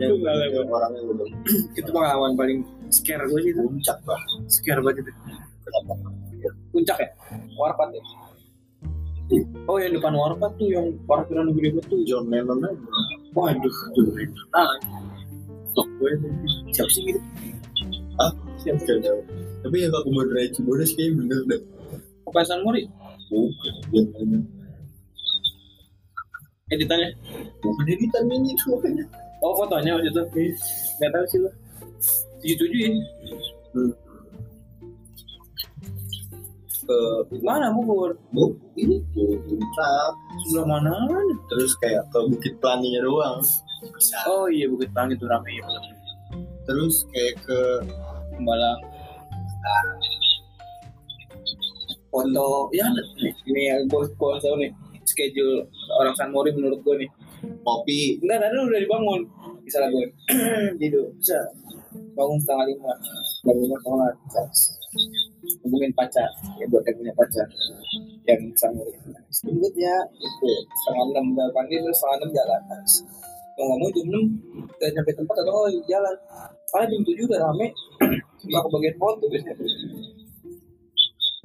itu 0.00 0.14
pengalaman. 0.20 0.66
orang 0.70 0.92
yang 0.96 1.06
udah 1.12 1.26
itu 1.80 1.90
pengalaman 1.90 2.32
paling 2.38 2.58
scare 2.90 3.24
gue 3.26 3.40
sih 3.42 3.50
itu. 3.54 3.60
Puncak 3.62 3.98
bah 4.06 4.20
scare 4.48 4.80
banget 4.82 5.04
itu. 5.06 5.12
Kenapa? 5.66 5.92
Puncak 6.70 6.96
ya? 7.02 7.08
Warpat 7.58 7.88
ya? 7.94 8.02
Oh 9.70 9.78
yang 9.78 9.94
depan 9.94 10.10
warpat 10.18 10.50
tuh 10.58 10.68
yang 10.74 10.90
parkiran 11.06 11.54
gede 11.54 11.78
banget 11.78 11.86
tuh. 11.86 12.00
John 12.06 12.26
Lennon 12.30 12.58
aja. 12.66 12.86
Waduh. 13.34 13.76
Tuh 13.94 14.04
ah. 14.58 14.74
Tok 15.70 15.88
gue 16.02 16.10
siapa 16.74 16.90
sih 16.90 17.02
gitu? 17.14 17.20
Ah 18.18 18.32
siapa 18.58 18.82
Gak 18.82 19.00
tahu. 19.06 19.20
tapi 19.60 19.76
yang 19.86 19.92
aku 19.92 20.08
mau 20.10 20.24
dari 20.24 20.50
Cibodas 20.50 20.90
kayaknya 20.98 21.20
bener 21.20 21.40
deh. 21.46 21.60
Apa 22.26 22.42
San 22.42 22.62
Mori 22.66 22.90
bukan 23.30 23.74
John 23.94 24.06
Lennon 24.18 24.42
editannya? 26.70 27.10
Bukan 27.60 27.86
editan 27.86 28.24
ini 28.30 28.54
itu 28.54 28.64
makanya 28.70 29.04
oh 29.42 29.52
fotonya 29.56 29.96
waktu 29.96 30.08
itu. 30.12 30.22
Nggak 31.00 31.10
tahu 31.16 31.24
sih 31.30 31.38
lo 31.40 31.50
tujuh 32.40 32.56
tujuhin 32.56 32.94
Hmm. 33.70 33.94
ke 36.90 36.98
mana 37.46 37.70
Bogor 37.70 38.18
bu 38.34 38.50
ini 38.74 38.98
puncak 39.14 40.10
sebelah 40.42 40.66
mana? 40.66 40.90
Terus 41.46 41.78
kayak 41.78 42.02
ke 42.10 42.18
Bukit 42.26 42.58
Planinya 42.58 43.06
doang. 43.06 43.38
Oh 44.26 44.50
iya 44.50 44.66
Bukit 44.66 44.90
Plangi 44.90 45.14
itu 45.14 45.22
rame 45.30 45.54
ya 45.54 45.62
terus 46.70 47.02
kayak 47.10 47.34
ke 47.42 47.60
Pembalang 48.30 48.78
foto 52.10 52.70
ya 52.74 52.86
ini 53.46 53.62
yang 53.70 53.86
gue 53.90 54.06
gue 54.06 54.32
tahu 54.42 54.54
nih. 54.58 54.70
Schedule 55.06 55.66
orang 55.98 56.14
San 56.14 56.30
Mori 56.30 56.54
menurut 56.54 56.86
gue 56.86 57.06
nih 57.06 57.10
kopi. 57.64 58.20
Enggak 58.22 58.38
tadi 58.46 58.56
udah 58.56 58.80
dibangun. 58.80 59.20
Misalnya 59.64 59.88
gue 59.92 60.06
tidur. 60.80 61.06
Bisa. 61.16 61.38
Bangun 62.14 62.38
setengah 62.42 62.66
lima. 62.70 62.92
Jam 63.46 63.56
lima 63.56 63.76
sholat 63.82 64.14
hubungin 65.64 65.92
pacar. 65.94 66.28
Ya 66.58 66.64
buat 66.68 66.82
yang 66.86 66.96
punya 66.98 67.12
pacar. 67.14 67.46
Yang 68.26 68.40
sama 68.58 68.82
jemput 69.30 69.74
ya 69.78 69.96
itu. 70.18 70.50
Setengah 70.84 71.04
enam. 71.14 71.24
Udah 71.34 71.48
pagi 71.54 71.76
terus 71.78 71.96
setengah 71.98 72.16
enam 72.20 72.30
jalan. 72.34 72.60
Mau 73.58 73.64
nggak 73.66 73.78
mau 73.78 73.90
jam 73.92 74.06
enam. 74.10 74.24
Udah 74.76 74.88
sampai 74.92 75.14
tempat 75.14 75.36
atau 75.42 75.52
oh, 75.54 75.68
jalan. 75.86 76.16
Karena 76.70 76.84
jam 76.90 77.00
tujuh 77.06 77.24
udah 77.26 77.40
rame. 77.50 77.66
Nggak 78.46 78.62
kebagian 78.68 78.96
foto 78.98 79.24
biasanya. 79.28 79.54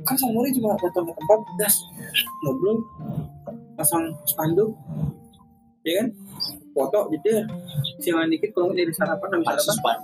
Kan 0.04 0.16
Samuri 0.20 0.52
cuma 0.52 0.76
datang 0.76 1.08
ke 1.08 1.14
tempat 1.16 1.40
das. 1.62 1.76
Ngobrol. 2.44 2.78
Pasang 3.76 4.08
spanduk 4.24 4.72
ya 5.86 5.94
kan? 6.02 6.08
Foto 6.76 7.00
gitu 7.14 7.28
ya. 7.30 7.44
Siangan 8.04 8.28
dikit 8.28 8.52
kalau 8.52 8.74
nggak 8.74 8.84
dari 8.84 8.94
sarapan 8.94 9.30
Asus 9.46 9.70
sarapan. 9.70 9.98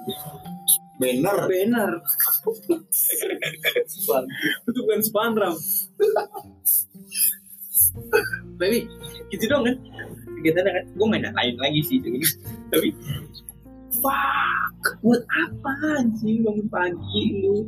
Banner. 1.01 1.37
Banner. 1.49 1.91
Itu 4.69 4.79
bukan 4.85 5.01
spandram 5.01 5.55
tapi 8.57 8.87
gitu 9.33 9.43
dong 9.49 9.67
kan? 9.67 9.75
Kegiatannya 10.39 10.71
kan? 10.71 10.85
Gue 10.95 11.07
main 11.09 11.25
lain 11.25 11.55
lagi 11.59 11.81
sih 11.85 11.97
gitu. 11.99 12.37
tapi 12.71 12.95
fuck 13.99 14.83
buat 15.03 15.23
apa 15.27 15.71
anjing? 15.99 16.45
Bangun 16.45 16.67
pagi 16.71 17.23
lu. 17.43 17.67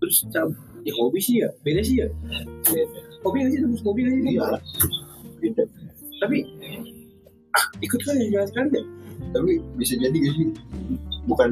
terus 0.00 0.16
cab 0.32 0.48
ya 0.82 0.92
hobi 0.96 1.20
sih 1.20 1.44
ya. 1.44 1.48
Beda 1.62 1.80
sih 1.84 2.02
ya. 2.02 2.08
Hobi 3.22 3.36
nggak 3.44 3.52
sih? 3.52 3.60
Terus 3.62 3.82
hobi 3.84 4.00
nggak 4.04 4.14
sih? 4.16 4.22
Iya. 4.34 4.46
Beda. 5.40 5.62
Tapi 6.20 6.36
ikut 7.90 8.00
kan 8.06 8.14
ya 8.14 8.26
jangan 8.30 8.48
sekali 8.54 8.70
ya 8.78 8.84
tapi 9.30 9.52
bisa 9.78 9.94
jadi 10.00 10.16
gak 10.16 10.34
sih? 10.34 10.48
Bukan 11.28 11.50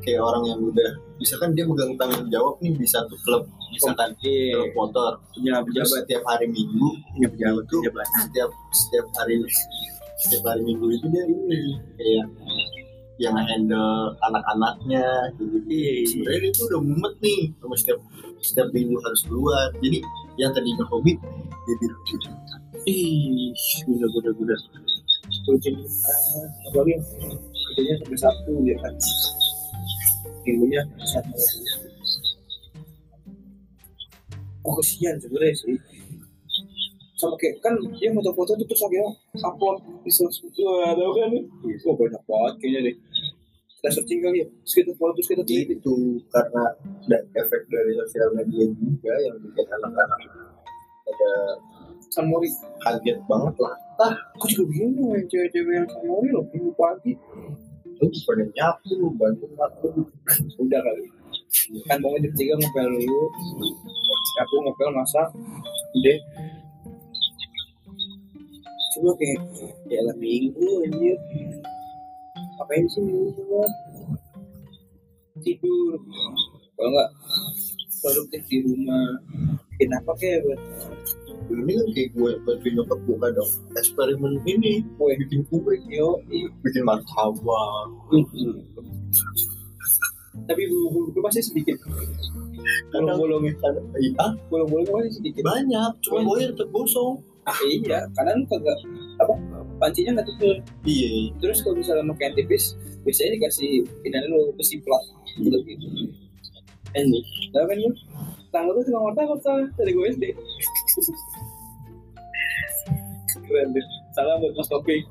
kayak 0.00 0.22
orang 0.24 0.48
yang 0.48 0.60
udah 0.64 0.90
misalkan 1.20 1.52
dia 1.52 1.68
megang 1.68 1.92
tanggung 2.00 2.24
jawab 2.32 2.56
nih 2.64 2.72
di 2.72 2.88
satu 2.88 3.12
klub 3.20 3.44
misalkan 3.68 4.16
iya 4.24 4.56
klub 4.56 4.72
motor. 4.78 5.10
Punya 5.36 5.60
terus 5.60 5.68
pejabat. 5.68 5.98
setiap 6.06 6.22
hari 6.24 6.46
minggu 6.48 6.88
punya 7.12 7.28
pejabat 7.28 7.64
itu 7.68 7.76
pejabat. 7.84 8.06
setiap 8.24 8.50
setiap 8.72 9.06
hari 9.20 9.34
setiap 10.20 10.42
hari 10.48 10.62
minggu 10.64 10.86
itu 10.88 11.06
dia 11.12 11.24
ini 11.28 11.60
kayak 12.00 12.26
yang 13.20 13.36
handle 13.36 14.16
anak-anaknya 14.24 15.04
gitu. 15.36 15.60
iya. 15.68 16.08
Sebenarnya 16.08 16.48
itu 16.48 16.62
udah 16.72 16.80
mumet 16.80 17.14
nih 17.20 17.40
sama 17.60 17.74
setiap 17.76 17.98
setiap 18.40 18.68
minggu 18.72 18.96
harus 19.04 19.20
keluar. 19.28 19.68
Jadi 19.84 20.00
yang 20.40 20.56
tadinya 20.56 20.88
hobi 20.88 21.20
jadi 21.68 21.86
ih 22.88 23.52
udah 23.84 24.08
udah 24.08 24.32
udah 24.40 24.58
Rutin, 25.50 25.74
apalagi 26.70 26.94
kerjanya 27.74 27.94
sampai 27.98 28.18
Sabtu 28.18 28.52
ya 28.62 28.76
kan? 28.78 28.94
Minggunya 30.46 30.80
Sabtu. 31.02 31.38
Oh 34.62 34.74
kesian 34.78 35.18
sebenarnya 35.18 35.54
sih. 35.58 35.76
Sama 37.18 37.36
kayak 37.36 37.60
kan 37.60 37.74
dia 37.98 38.14
foto-foto 38.14 38.56
tuh 38.56 38.64
terus 38.64 38.80
akhirnya 38.86 39.10
upload 39.44 39.82
di 40.06 40.12
sosmed 40.14 40.54
wah 40.62 40.94
tau 40.96 41.12
kan 41.12 41.32
wah 41.84 41.94
banyak 41.98 42.22
banget 42.24 42.54
kayaknya 42.62 42.80
deh. 42.86 42.96
Kita 43.80 43.88
searching 43.96 44.20
kali 44.22 44.44
ya. 44.44 44.46
Terus 44.46 44.74
kita 44.76 44.92
follow 44.96 45.12
terus 45.16 45.28
kita 45.28 45.42
tweet 45.44 45.68
itu 45.74 45.94
karena 46.30 46.64
dan 47.08 47.22
efek 47.34 47.66
dari 47.68 47.92
sosial 47.98 48.28
media 48.36 48.64
juga 48.70 49.12
yang 49.24 49.36
bikin 49.40 49.66
anak-anak 49.68 50.20
ada 51.10 51.32
Samori. 52.10 52.50
Kaget 52.82 53.18
banget 53.24 53.54
lah. 53.62 53.76
Aku 54.36 54.46
juga 54.50 54.64
bingung 54.74 55.14
yang 55.14 55.26
cewek-cewek 55.30 55.74
yang 55.80 55.88
Samori 55.88 56.28
loh 56.34 56.44
minggu 56.50 56.72
pagi. 56.76 57.14
Lu 58.00 58.06
pada 58.26 58.44
nyapu 58.44 59.12
bantu 59.16 59.46
aku. 59.56 59.88
Udah 60.60 60.80
kali. 60.82 61.04
Kan 61.86 61.98
mau 62.02 62.14
jam 62.18 62.32
tiga 62.34 62.54
ngepel 62.58 62.90
dulu 62.94 63.22
aku 64.40 64.54
ngepel 64.64 64.90
masak 64.94 65.28
udah. 65.98 66.18
Coba 68.90 69.10
kayak 69.18 69.40
ya 69.86 70.00
lah 70.02 70.16
minggu 70.18 70.66
anjir. 70.86 71.18
Ngapain 72.58 72.84
sih 72.90 73.02
minggu 73.02 73.62
tidur. 75.40 75.94
Kalau 76.74 76.90
nggak 76.90 77.10
produktif 78.00 78.42
di 78.48 78.58
rumah 78.64 79.20
bikin 79.76 79.92
apa 79.92 80.12
kayak 80.16 80.40
buat 80.44 80.60
ini 81.50 81.72
kan 81.74 81.86
kayak 81.94 82.10
gue 82.14 82.30
bantu 82.46 82.66
nyokap 82.70 82.98
gue 83.02 83.16
kadang 83.18 83.50
eksperimen 83.74 84.34
ini 84.46 84.72
kue 84.94 85.12
bikin 85.26 85.40
kue. 85.50 85.74
Yo 85.90 86.22
bikin 86.62 86.82
martabak. 86.86 87.86
Tapi 90.46 90.62
bulu-bulu 90.70 91.08
gue 91.14 91.22
pasti 91.26 91.42
sedikit. 91.42 91.76
Kadang 92.94 93.18
iya. 93.98 94.26
Bolong-bolongnya 94.46 95.10
pasti 95.10 95.10
sedikit. 95.18 95.42
Banyak 95.42 95.90
cuma 96.06 96.18
gue 96.24 96.38
tetap 96.54 96.68
gosong. 96.70 97.18
Ah, 97.48 97.56
iya 97.66 98.04
karena 98.14 98.36
lu 98.36 98.44
kagak 98.46 98.78
apa 99.16 99.34
pancinya 99.80 100.20
nggak 100.20 100.28
tutup 100.28 100.60
iya. 100.86 101.32
Terus 101.40 101.64
kalau 101.64 101.80
misalnya 101.80 102.04
mau 102.04 102.14
kain 102.14 102.36
tipis 102.36 102.76
biasanya 103.02 103.40
dikasih 103.40 103.82
ini 104.04 104.16
lu 104.28 104.52
besi 104.54 104.76
plat 104.84 105.00
gitu 105.40 105.58
gitu 105.64 105.86
ini 106.96 107.20
tahu 107.54 107.64
kan 107.64 107.76
lu 107.78 107.90
tanggal 108.50 108.72
tuh 108.74 108.84
cuma 108.90 109.10
martabak 109.10 109.40
dari 109.78 109.90
gue 109.94 110.06
SD 110.10 110.24
keren 113.50 113.74
deh. 113.74 113.86
Salah 114.14 114.38
buat 114.38 114.54
mas 114.54 114.70
topik 114.70 115.02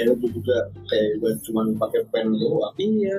kalau 0.00 0.16
gue 0.16 0.30
juga 0.32 0.56
kayak 0.88 1.10
gue 1.20 1.30
cuma 1.44 1.62
pakai 1.76 2.00
pen 2.08 2.32
doang. 2.32 2.74
Iya. 2.80 3.16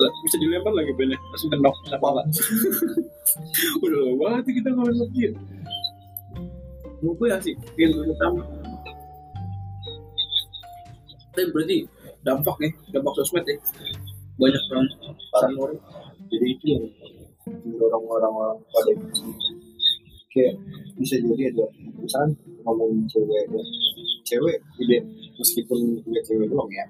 Bisa 0.00 0.36
dilempar 0.40 0.72
lagi 0.72 0.96
pennya? 0.96 1.20
Langsung 1.20 1.52
kenok 1.52 1.76
lah 1.92 2.00
udah 3.84 3.98
lama 4.00 4.14
banget 4.16 4.58
kita 4.58 4.68
ngomongin 4.72 4.96
lagi 4.96 5.22
mau 7.00 7.16
gue 7.16 7.28
asik 7.32 7.56
game 7.76 7.96
pertama. 7.96 8.42
Tapi 11.36 11.48
berarti 11.52 11.78
dampak 12.24 12.56
nih 12.60 12.72
dampak 12.92 13.12
sosmed 13.20 13.44
ya 13.44 13.56
banyak 14.40 14.62
orang. 14.72 14.88
Samori 15.36 15.76
jadi 16.32 16.46
itu 16.48 16.68
mendorong 17.44 18.04
orang-orang 18.08 18.58
pada 18.72 18.92
kayak 20.30 20.54
bisa 20.96 21.18
jadi 21.18 21.42
ada 21.50 21.66
misalkan 21.98 22.30
ngomongin 22.62 23.04
cewek 23.10 23.42
ya. 23.50 23.62
cewek 24.22 24.56
ide 24.78 24.98
meskipun 25.36 25.98
nggak 26.06 26.24
cewek 26.24 26.46
doang 26.46 26.70
ya 26.70 26.86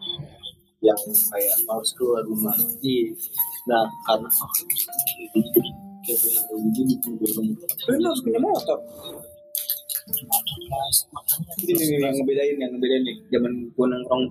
yang 0.80 0.96
kayak 0.96 1.56
harus 1.68 1.90
keluar 1.92 2.24
rumah. 2.24 2.56
Iya. 2.80 3.12
Nah 3.68 3.84
karena 4.08 4.28
oh, 4.32 4.50
kayak 6.00 6.18
pengen 6.24 6.42
tahu 6.48 6.58
mendorong 7.12 7.48
tapi 7.60 7.96
lu 8.00 8.08
harus 8.08 8.22
punya 8.24 8.40
motor. 8.40 8.78
Ini 11.60 11.82
nih 11.84 11.98
yang 12.00 12.14
ngebedain 12.16 12.56
yang 12.56 12.70
ngebedain 12.74 13.02
nih 13.04 13.16
zaman 13.28 13.52
gue 13.68 13.86
nongkrong 13.86 14.24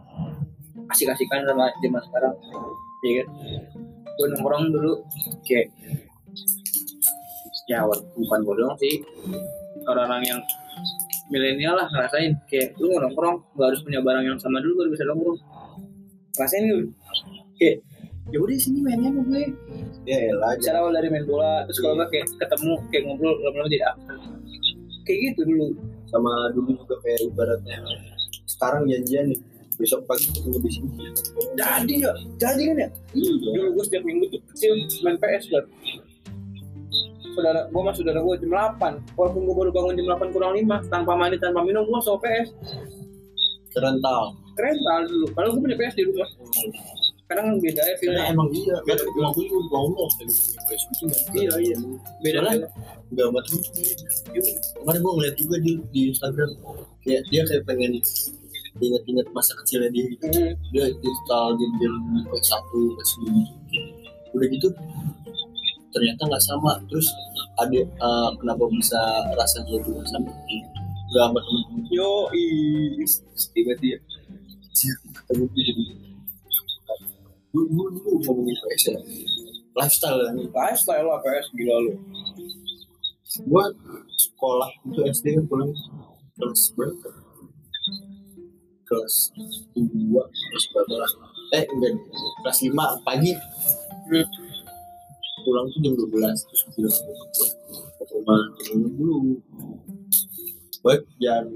asik-asikan 0.90 1.46
sama 1.46 1.70
zaman 1.80 2.02
sekarang 2.10 2.36
iya 3.06 3.12
kan? 3.22 3.28
Gue 4.18 4.28
nongkrong 4.34 4.66
dulu 4.74 4.94
kayak 5.46 5.70
ya 7.70 7.86
bukan 8.18 8.40
gue 8.42 8.56
doang 8.58 8.78
sih. 8.82 8.96
Orang-orang 9.86 10.26
yang 10.26 10.40
milenial 11.30 11.78
lah 11.78 11.88
ngerasain. 11.94 12.34
Kayak 12.50 12.74
lu 12.82 12.98
nongkrong 12.98 13.38
gak 13.56 13.68
harus 13.70 13.82
punya 13.86 14.02
barang 14.02 14.26
yang 14.26 14.38
sama 14.42 14.58
dulu 14.60 14.84
baru 14.84 14.90
bisa 14.98 15.06
nongkrong. 15.06 15.38
Rasain 16.36 16.66
lu 16.66 16.90
kayak 17.60 17.84
ya 18.30 18.38
udah 18.38 18.58
sini 18.58 18.80
mainnya 18.82 19.14
sama 19.14 19.22
gue 19.30 19.42
ya. 20.10 20.18
Elah 20.34 20.58
Misalnya 20.58 20.80
awal 20.82 20.92
dari 20.98 21.08
main 21.14 21.26
bola 21.30 21.66
terus 21.70 21.80
kalau 21.82 21.94
nggak 21.98 22.10
kayak 22.14 22.26
ketemu 22.38 22.74
kayak 22.94 23.04
ngobrol 23.06 23.34
lama-lama 23.42 23.70
jadi 23.70 23.86
apa 23.90 24.14
kayak 25.06 25.20
gitu 25.34 25.42
dulu. 25.46 25.68
Sama 26.10 26.32
dulu 26.58 26.70
juga 26.74 26.96
kayak 27.06 27.20
ibaratnya 27.30 27.78
sekarang 28.50 28.90
janjian 28.90 29.30
nih 29.30 29.40
besok 29.80 30.04
pagi 30.10 30.28
ketemu 30.28 30.58
di 30.60 30.72
sini. 30.72 30.90
Jadi 31.56 31.94
ya. 32.04 32.12
Jadi 32.36 32.62
kan 32.68 32.76
ya? 32.84 32.90
Iya. 33.16 33.32
Dulu 33.40 33.68
gue 33.80 33.84
setiap 33.88 34.04
minggu 34.04 34.26
tuh 34.28 34.42
kecil 34.52 34.74
main 35.06 35.16
PS 35.22 35.44
kan 35.54 35.64
saudara 37.34 37.60
gue 37.68 37.82
sama 37.82 37.92
saudara 37.96 38.20
gue 38.22 38.36
jam 38.42 38.52
8 38.78 39.18
walaupun 39.18 39.42
gue 39.46 39.56
baru 39.56 39.70
bangun 39.74 39.94
jam 39.98 40.08
8 40.18 40.36
kurang 40.36 40.54
5 40.58 40.94
tanpa 40.94 41.12
mandi 41.16 41.38
tanpa 41.38 41.62
minum 41.66 41.84
gue 41.86 42.00
sama 42.02 42.18
PS 42.22 42.50
kerental 43.70 44.36
keren 44.60 44.76
tau 44.84 45.02
dulu. 45.08 45.28
Kalau 45.32 45.48
gue 45.56 45.62
punya 45.64 45.78
PS 45.80 45.96
di 45.96 46.04
rumah. 46.04 46.30
Kadang 47.30 47.62
beda 47.62 47.84
ya 47.86 47.96
filmnya 48.02 48.26
emang 48.28 48.50
iya. 48.52 48.76
Kan 48.84 48.98
emang 49.00 49.32
gue 49.38 49.46
juga 49.48 49.78
ngomong 49.80 50.10
iya 51.38 51.54
iya. 51.64 51.78
Beda 52.20 52.40
Soalnya 52.44 52.68
nggak 53.16 53.28
buat 53.32 53.46
kemarin 54.84 55.00
gue 55.00 55.14
ngeliat 55.16 55.36
juga 55.40 55.56
di 55.64 55.72
di 55.96 56.02
Instagram. 56.12 56.52
Kayak 57.08 57.24
dia 57.32 57.42
kayak 57.48 57.64
pengen 57.64 57.92
inget-inget 58.80 59.28
masa 59.32 59.56
kecilnya 59.64 59.90
dia 59.96 60.04
gitu. 60.12 60.26
Hmm, 60.28 60.54
dia 60.76 60.86
install 60.92 61.48
game-game 61.56 61.98
PS1 62.28 62.68
PS2 62.98 63.22
udah 64.30 64.46
gitu 64.46 64.70
ternyata 65.94 66.22
nggak 66.26 66.44
sama. 66.44 66.72
Terus 66.90 67.08
ada 67.60 67.80
eh, 67.82 68.30
kenapa 68.40 68.64
bisa 68.74 69.00
rasanya 69.36 69.76
nggak 69.82 70.08
sama? 70.10 70.32
Nggak 71.10 71.24
sama 71.26 71.40
temen-temen. 71.42 71.84
Yo 71.90 72.10
tiba-tiba 73.54 73.98
ketemu 74.80 75.46
dia 75.52 75.64
jadi 75.70 75.84
dulu 77.50 77.66
dulu 77.66 77.88
dulu 77.98 78.10
ngomongin 78.24 78.56
PS 78.56 78.84
ya? 78.94 79.00
Lifestyle 79.74 80.20
kan 80.22 80.36
lifestyle 80.38 81.06
lah 81.10 81.20
PS 81.22 81.48
gila 81.58 81.76
lu. 81.84 81.94
Gue 83.46 83.66
sekolah 84.18 84.70
itu 84.90 85.00
SD 85.06 85.26
kan 85.38 85.46
pulang 85.50 85.72
kelas 86.38 86.64
berapa? 86.78 87.10
Kelas 88.86 89.16
dua 89.78 90.24
kelas 90.30 90.66
berapa 90.74 90.94
lah? 90.98 91.12
Eh 91.58 91.64
enggak 91.66 91.92
kelas 92.46 92.60
lima 92.66 92.86
pagi 93.02 93.34
pulang 95.50 95.66
tuh 95.74 95.82
jam 95.82 95.94
12 95.98 96.46
terus 96.46 96.62
bilang 96.78 96.94
ke 97.98 98.04
rumah 98.14 98.38
temen 98.62 98.94
dulu. 98.94 99.42
Baik 100.86 101.02
jam 101.18 101.50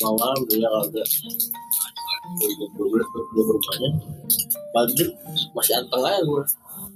malam 0.00 0.40
dia 0.48 0.64
kalau 0.64 0.88
ada 0.88 1.02
jam 1.04 2.70
12 2.80 2.80
ke 2.80 3.18
ke 3.20 3.40
rumahnya. 3.44 3.90
Masih 5.52 5.74
anteng 5.76 6.00
aja 6.00 6.24
gue 6.24 6.42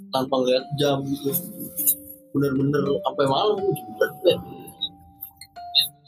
tanpa 0.09 0.35
ngeliat 0.41 0.65
jam 0.81 1.05
gitu. 1.05 1.29
Bener-bener 2.33 2.81
sampai 3.05 3.27
malam 3.29 3.61
gitu 3.61 3.91
berarti 4.01 4.33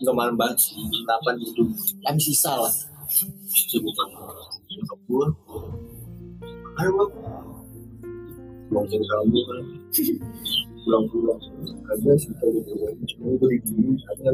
nggak 0.01 0.17
malam 0.17 0.35
banget 0.41 0.57
sih 0.65 0.81
delapan 0.81 1.37
gitu. 1.45 1.69
Tapi 2.01 2.21
sisa 2.25 2.57
lah. 2.57 2.73
Sebutan 3.69 4.09
nyokap 4.73 5.01
gue 5.05 5.27
ayo 6.81 7.05
pulang 8.73 8.89
cari 8.89 9.05
kamu 9.05 9.41
kan 9.45 9.82
pulang-pulang. 10.83 11.41
Ada 11.93 12.13
kalau 12.41 12.53
gitu 12.59 12.73
cuma 13.15 13.29
gue 13.39 13.49
di 13.53 13.59
sini 13.69 13.91
ada 14.09 14.33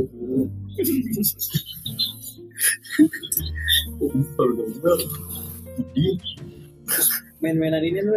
kalau 4.34 4.54
udah 4.54 4.98
di 5.94 6.06
main-mainan 7.38 7.82
ini 7.84 8.00
lu 8.02 8.14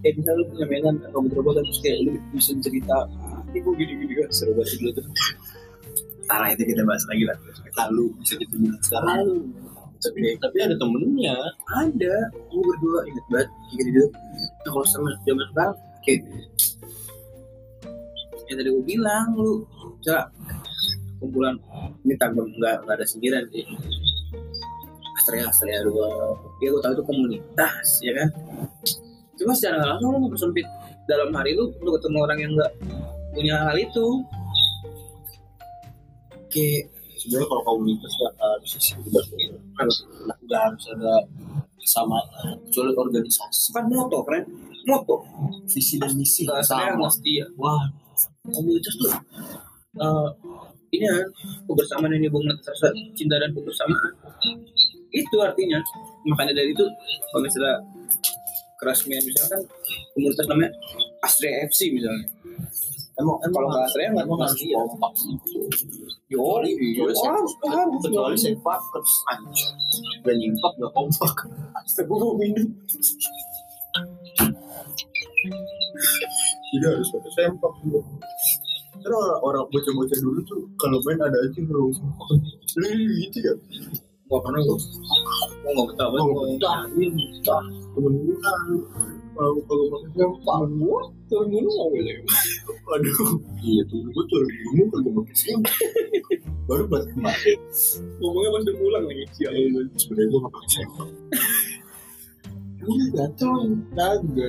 kayak 0.00 0.14
misalnya 0.20 0.40
lu 0.40 0.44
punya 0.52 0.66
mainan 0.68 0.96
robot-robotan 1.12 1.64
terus 1.64 1.80
kayak 1.84 1.98
lu 2.08 2.10
bisa 2.32 2.52
cerita 2.60 3.08
ini 3.52 3.58
gue 3.60 3.74
gini-gini 3.76 4.12
kan 4.20 4.28
seru 4.32 4.52
banget 4.56 4.80
dulu 4.80 4.90
tuh 5.00 5.06
Tara 6.24 6.56
itu 6.56 6.64
kita 6.64 6.80
bahas 6.88 7.04
lagi 7.12 7.28
lah. 7.28 7.36
Lalu 7.84 8.16
bisa 8.24 8.40
ditemukan 8.40 8.80
sekarang. 8.80 9.08
Lalu. 9.12 9.38
Tapi 10.00 10.20
tapi 10.40 10.56
ada 10.56 10.72
temennya. 10.80 11.36
Ada. 11.68 12.14
Gue 12.48 12.62
berdua 12.64 13.04
inget 13.04 13.24
banget 13.28 13.48
kayak 13.52 13.76
gitu 13.76 13.88
gitu 13.92 14.06
nah, 14.64 14.70
kalau 14.72 14.86
sama 14.88 15.12
zaman 15.28 15.44
sekarang 15.52 15.76
kayak 16.04 16.20
yang 18.44 18.56
tadi 18.60 18.68
gue 18.70 18.84
bilang 18.84 19.26
lu 19.34 19.64
coba 20.04 20.28
kumpulan 21.16 21.56
ini 22.04 22.14
tanpa 22.20 22.44
nggak 22.44 22.76
nggak 22.84 22.96
ada 23.00 23.06
sindiran 23.08 23.44
sih. 23.48 23.64
Astrea 25.16 25.48
Astrea 25.48 25.80
dua 25.88 26.36
ya 26.60 26.68
gue 26.68 26.80
tahu 26.84 26.92
itu 26.92 27.04
komunitas 27.08 27.86
ya 28.04 28.12
kan? 28.12 28.28
Cuma 29.40 29.56
secara 29.56 29.80
nggak 29.80 29.90
langsung 29.96 30.10
lu 30.12 30.20
mempersempit 30.28 30.66
dalam 31.08 31.32
hari 31.32 31.56
lu 31.56 31.72
lu 31.80 31.90
ketemu 31.96 32.18
orang 32.20 32.38
yang 32.38 32.52
nggak 32.52 32.72
punya 33.32 33.54
hal 33.64 33.76
itu. 33.80 34.06
Kayak 36.52 36.92
sebenarnya 37.16 37.48
kalau 37.48 37.62
komunitas 37.64 38.12
nggak 38.20 38.34
harus 38.36 38.70
sih 38.76 38.94
nggak 39.00 40.60
harus 40.68 40.84
ada 40.92 41.12
kesamaan 41.80 42.24
kecuali 42.68 42.92
organisasi. 42.92 43.72
Kan 43.72 43.88
moto 43.88 44.20
friend 44.28 44.73
moto 44.84 45.16
visi 45.68 45.96
dan 45.96 46.12
misi 46.14 46.44
saya 46.44 46.62
sama 46.64 47.08
mesti 47.08 47.40
ya 47.40 47.46
wah 47.56 47.84
komunitas 48.44 48.94
tuh 49.00 49.12
eh, 49.98 50.28
ini 50.94 51.04
kan 51.10 51.26
kebersamaan 51.66 52.14
yang 52.14 52.30
hubungan 52.30 52.54
rasa 52.62 52.88
cinta 53.18 53.34
dan 53.42 53.50
kebersamaan. 53.50 54.12
Itu 55.10 55.36
artinya. 55.42 55.82
Makanya 56.26 56.54
dari 56.54 56.70
itu 56.70 56.86
kalau 57.30 57.42
misalnya 57.42 57.74
kerasnya 58.78 59.18
misalkan 59.22 59.60
komunitas 60.14 60.46
namanya 60.46 60.70
Astrea 61.26 61.66
FC 61.66 61.90
misalnya. 61.90 62.26
Emang 63.14 63.38
kalau 63.50 63.70
nggak 63.70 63.86
Astrea 63.90 64.08
nggak 64.14 64.26
emang 64.26 64.38
nggak 64.38 64.50
harus 64.50 64.62
iya 64.62 64.78
kompak 64.86 65.12
harus, 66.98 67.14
saya- 67.14 67.34
harus, 67.38 68.02
kecuali 68.02 68.36
saya 68.38 68.54
terus 68.90 69.12
anjir 69.30 69.68
gak 70.24 70.34
nyimpak 70.34 70.72
gak 70.82 70.92
kompak. 70.94 71.34
Gue 72.06 72.18
mau 72.18 72.34
minum. 72.34 72.66
Tidak 76.74 76.90
harus 76.98 77.08
pakai 77.14 77.30
sempak 77.38 77.72
juga 77.86 78.00
karena 79.04 79.16
orang, 79.20 79.40
orang 79.44 79.64
bocah-bocah 79.68 80.18
dulu 80.22 80.40
tuh 80.48 80.62
kalau 80.80 80.98
main 81.04 81.20
ada 81.20 81.38
aja 81.38 81.56
yang 81.60 81.68
kalau 81.68 81.92
sempak 81.92 82.28
gitu 83.20 83.38
ya 83.44 83.54
Gak 84.24 84.40
pernah 84.40 84.60
gue. 84.64 84.78
Gue 85.60 85.70
nggak 85.76 85.86
betah 85.92 86.08
banget. 86.08 86.32
Gua. 86.32 86.44
betah, 86.48 86.78
ini 86.96 87.06
betah. 87.12 87.62
temen 87.94 88.12
gue 88.26 88.36
kan 88.40 88.68
kalau 89.36 89.60
kalau 89.68 89.84
pakai 89.92 90.08
sempak 90.16 90.58
Gue 90.74 91.02
turun 91.28 91.46
gunung 91.52 91.74
nggak 91.76 91.90
boleh. 91.92 92.16
aduh 92.84 93.36
iya 93.64 93.82
tuh 93.86 94.00
gue 94.00 94.24
tuh 94.26 94.38
gunung 94.42 94.88
kalau 94.90 95.10
pakai 95.22 95.36
sempak 95.36 95.74
baru 96.64 96.84
buat 96.88 97.04
kemarin 97.12 97.58
Ngomongnya 98.16 98.48
pas 98.48 98.62
udah 98.64 98.76
pulang 98.80 99.04
lagi. 99.04 99.24
Sial. 99.36 99.52
sebenarnya 100.00 100.28
gue 100.32 100.40
gak 100.40 100.52
pakai 100.56 100.70
sempak 100.72 101.08
Gatel, 102.84 103.56
naga. 103.96 104.48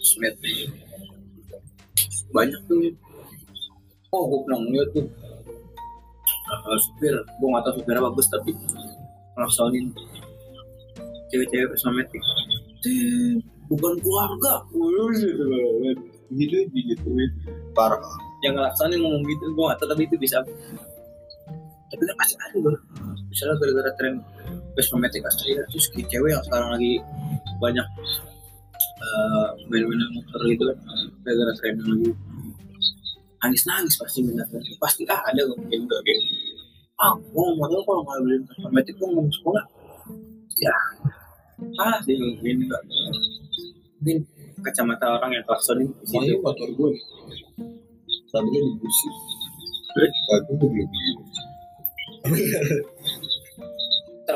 Smet. 0.00 0.34
Banyak 2.32 2.60
tuh. 2.64 2.96
Oh, 4.14 4.24
gue 4.32 4.40
pernah 4.48 4.60
ngeliat 4.64 4.88
tuh. 4.96 5.06
Uh, 6.46 6.78
supir, 6.78 7.10
gue 7.10 7.48
gak 7.50 7.62
tau 7.66 7.74
supirnya 7.74 8.06
bagus 8.06 8.30
tapi 8.30 8.54
ngelaksonin 9.34 9.90
cewek-cewek 11.28 11.74
kosmetik. 11.74 12.22
Tuh, 12.80 13.42
bukan 13.68 13.98
keluarga. 14.00 14.62
Gitu. 14.70 15.44
Gitu, 16.32 16.56
gitu. 16.70 17.08
Parah. 17.74 18.00
Yang 18.46 18.62
ngelaksonin 18.62 18.98
ngomong 19.02 19.24
gitu, 19.26 19.44
gue 19.52 19.64
gak 19.68 19.78
tau 19.82 19.88
tapi 19.90 20.02
itu 20.06 20.16
bisa. 20.16 20.38
Tapi 21.86 22.02
kan 22.02 22.16
pasti 22.18 22.34
ada 22.40 22.58
loh. 22.62 22.78
Misalnya 23.28 23.54
gara-gara 23.58 23.90
tren 23.98 24.14
kosmetik 24.76 25.24
Astria, 25.26 25.62
terus 25.68 25.86
kayak 25.90 26.06
cewek 26.12 26.30
yang 26.32 26.44
sekarang 26.46 26.70
lagi 26.76 26.92
banyak 27.58 27.86
eh, 29.06 29.48
main-main 29.72 30.10
motor 30.14 30.40
gitu 30.46 30.64
kan 30.68 30.78
gara-gara 31.24 31.52
tren 31.58 31.74
yang 31.80 31.88
lagi 31.90 32.10
nangis-nangis 33.36 33.94
pasti 34.00 34.20
minatnya 34.26 34.58
pasti 34.80 35.02
ah 35.06 35.20
ada 35.28 35.44
gue 35.44 35.56
kayak 35.68 35.78
gitu 35.84 35.94
kayak 36.02 36.20
ah 36.98 37.12
gue 37.14 37.46
modal 37.60 37.80
kalau 37.84 38.02
nggak 38.02 38.18
beli 38.24 38.36
kosmetik 38.48 38.94
gue 38.96 39.08
mau 39.12 39.22
sekolah 39.28 39.64
ya 40.56 40.76
ah 41.84 41.96
sih 42.02 42.16
gini 42.16 42.64
enggak 42.66 42.82
mungkin 44.00 44.18
kacamata 44.62 45.06
orang 45.18 45.30
yang 45.36 45.44
klaksonin 45.44 45.88
di 46.00 46.06
situ 46.06 46.38
motor 46.40 46.68
gue. 46.74 46.92
Tadinya 48.30 48.60
di 48.60 48.72
busi. 48.80 49.08
Tadi 49.94 50.08
gue 50.46 50.56
belum 50.58 50.88
beli. 50.90 51.12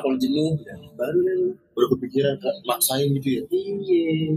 Ntar 0.00 0.08
kalau 0.08 0.16
jenuh 0.16 0.56
ya, 0.64 0.74
baru 0.96 1.18
deh 1.20 1.34
lu 1.36 1.50
Baru 1.76 1.86
kepikiran 1.92 2.40
maksain 2.64 3.12
gitu 3.20 3.28
ya. 3.36 3.42
iya 3.52 4.32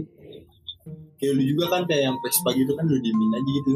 Kayak 1.16 1.32
lu 1.40 1.42
juga 1.56 1.64
kan 1.72 1.82
kayak 1.88 2.12
yang 2.12 2.16
Vespa 2.20 2.52
gitu 2.52 2.76
kan 2.76 2.84
lu 2.84 3.00
diemin 3.00 3.32
aja 3.32 3.50
gitu. 3.64 3.74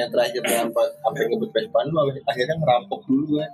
Yang 0.00 0.08
terakhir 0.16 0.40
yang 0.48 0.68
pas 0.72 0.88
sampai 1.04 1.28
ngebut 1.28 1.50
Vespa 1.52 1.78
lu 1.84 1.92
akhirnya 2.00 2.56
ngerampok 2.56 3.00
dulu 3.04 3.36
kan. 3.36 3.52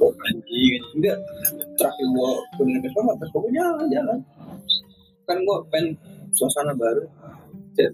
oh 0.00 0.14
anjing 0.30 0.78
enggak 0.96 1.18
terakhir 1.76 2.06
gua 2.14 2.38
punya 2.54 2.78
Vespa 2.80 3.00
nggak 3.02 3.18
Vespa 3.18 3.36
gua 3.42 3.52
jalan 3.52 3.86
jalan 3.90 4.18
kan 5.26 5.36
gua 5.42 5.58
pengen 5.74 5.98
suasana 6.32 6.72
baru 6.78 7.02
Chat. 7.74 7.90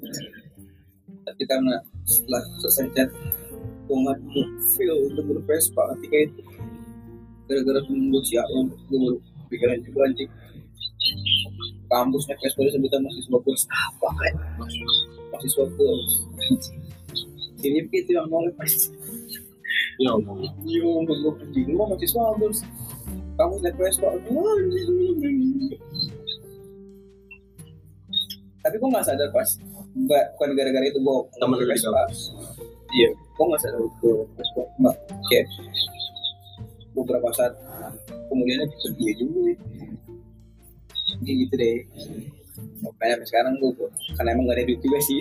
tapi 1.24 1.42
karena 1.48 1.80
setelah 2.04 2.44
selesai 2.60 2.86
chat 2.92 3.08
gua 3.88 3.96
nggak 4.04 4.18
feel 4.76 4.96
untuk 5.08 5.24
bervespa 5.32 5.96
ketika 5.96 6.16
itu 6.28 6.45
gara-gara 7.46 7.80
temen 7.86 8.10
gua 8.10 8.22
sialan 8.26 8.66
gua 8.90 8.98
baru 8.98 9.18
pikiran 9.50 9.78
juga 9.86 10.00
anjing. 10.06 10.30
Kampusnya 11.86 12.34
Vespa 12.42 12.66
disebutkan 12.66 13.00
mahasiswa 13.06 13.38
kurs 13.46 13.62
apa 13.70 14.08
kan 14.10 14.34
mahasiswa 15.30 15.66
kurs 15.78 16.12
ini 17.62 17.80
itu 17.88 18.10
yang 18.10 18.26
mau 18.26 18.42
lepas 18.42 18.90
Ya 19.96 20.12
Allah. 20.12 20.36
Iya, 20.60 20.84
untuk 20.84 21.16
gue 21.24 21.32
anjing. 21.40 21.72
Lu 21.72 21.88
masih 21.88 22.08
kurs 22.12 22.60
Kamu 23.36 23.54
naik 23.64 23.76
Vespa. 23.80 24.08
Tapi 28.60 28.76
gue 28.76 28.88
gak 28.92 29.06
sadar 29.08 29.28
pas. 29.32 29.48
Bukan, 29.96 30.24
bukan 30.36 30.48
gara-gara 30.52 30.84
itu 30.84 31.00
gue 31.00 31.16
Temen 31.40 31.56
Vespa. 31.64 32.02
Iya, 32.92 33.08
gue 33.12 33.44
gak 33.56 33.60
sadar. 33.64 33.80
Gue 34.04 34.24
Vespa. 34.36 34.62
Mbak, 34.80 34.96
kayak 35.32 35.46
beberapa 36.96 37.28
saat 37.36 37.52
kemudiannya 38.32 38.66
bisa 38.72 38.88
dia 38.96 39.12
juga. 39.20 39.52
Jadi 41.06 41.32
gitu 41.44 41.54
deh. 41.54 41.78
Makanya 42.82 43.20
sampai 43.20 43.28
sekarang 43.28 43.52
gue, 43.60 43.70
karena 44.16 44.30
emang 44.32 44.48
gak 44.48 44.56
ada 44.56 44.64
duit 44.64 44.80
juga 44.80 44.98
sih. 45.04 45.16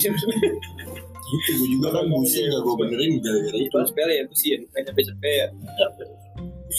Gitu 1.25 1.51
gue 1.57 1.69
juga 1.73 1.87
kan 1.89 2.05
busi 2.05 2.45
gak 2.47 2.61
gue 2.63 2.75
benerin 2.79 3.11
gara-gara 3.19 3.57
itu. 3.59 3.75
Sepele 3.85 4.13
ya, 4.17 4.23
sih 4.33 4.47
ya, 4.53 4.57
bukan 4.61 4.81
capek-capek 4.87 5.33
ya. 5.35 5.47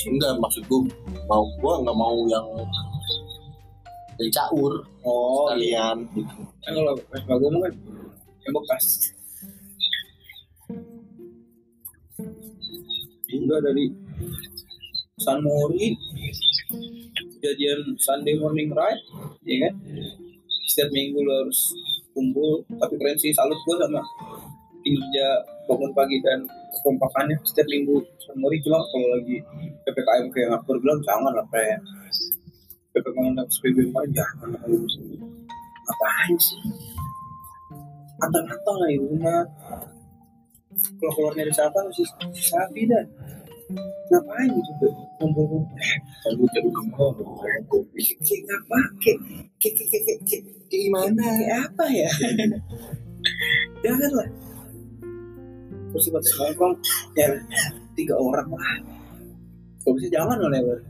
Enggak 0.06 0.32
maksud 0.38 0.62
gue 0.66 0.80
mau 1.26 1.44
gue 1.46 1.72
nggak 1.82 1.96
mau 1.96 2.16
yang 2.28 2.46
yang 4.16 4.30
caur 4.32 4.72
Oh, 5.04 5.52
iya. 5.56 5.92
kalian 5.94 5.96
gitu. 6.16 6.32
kan 6.64 6.72
kalau 6.74 6.94
Vespa 6.98 7.34
gue 7.36 7.48
kan 7.52 7.74
yang 8.46 8.54
bekas 8.54 8.84
hingga 13.26 13.56
dari 13.60 13.84
San 15.16 15.40
Mori 15.40 15.96
kejadian 17.40 17.96
Sunday 17.96 18.36
morning 18.36 18.68
ride 18.68 19.00
ya 19.48 19.64
kan? 19.64 19.74
Setiap 20.68 20.92
minggu 20.92 21.24
lo 21.24 21.32
harus 21.40 21.72
kumpul 22.12 22.60
tapi 22.76 23.00
keren 23.00 23.16
sih 23.16 23.32
salut 23.32 23.56
gue 23.64 23.76
sama 23.80 24.04
kinerja 24.84 25.40
bangun 25.64 25.88
pagi 25.96 26.20
dan 26.20 26.44
kekompakannya 26.68 27.32
setiap 27.48 27.64
minggu 27.64 27.96
San 28.20 28.36
Mori 28.36 28.60
cuma 28.60 28.76
kalau 28.92 29.08
lagi 29.16 29.40
PPKM 29.88 30.28
kayak 30.28 30.48
ngatur 30.52 30.76
bilang 30.84 31.00
jangan 31.00 31.32
lah 31.32 31.48
kayak 31.48 31.80
PPKM 32.92 33.32
dan 33.40 33.48
SPB 33.48 33.88
mah 33.96 34.04
jangan 34.12 34.52
lah 34.52 34.60
kalau 34.68 34.84
ngapain 34.84 36.36
sih? 36.36 36.60
Antang-antang 38.20 38.76
lah 38.84 38.88
di 38.92 39.00
rumah. 39.00 39.44
Kalau 40.76 41.12
keluar 41.16 41.32
dari 41.32 41.48
siapa 41.48 41.88
masih 41.88 42.04
sapi 42.36 42.84
dah 42.84 43.04
ngapain 44.12 44.50
gitu? 44.50 44.86
Tuh 44.86 44.90
ngumpul 45.26 45.66
Kamu 46.22 46.44
jadi 46.50 46.68
kayak 48.22 48.42
ngapa 48.46 48.78
kayak 49.02 49.18
kayak 49.58 49.74
kayak 49.90 50.18
kayak 50.26 50.42
Gimana? 50.70 51.22
kayak 51.22 51.58
apa 51.70 51.84
ya? 51.90 52.10
Jangan 53.82 54.10
lah. 54.14 54.28
Terus 55.90 56.06
buat 56.12 56.24
nongkrong 56.24 56.74
ya 57.18 57.26
tiga 57.96 58.14
orang 58.18 58.48
lah. 58.52 58.72
Kalau 59.82 59.94
bisa 59.98 60.08
jangan 60.10 60.36
lah 60.42 60.50
lewat 60.50 60.80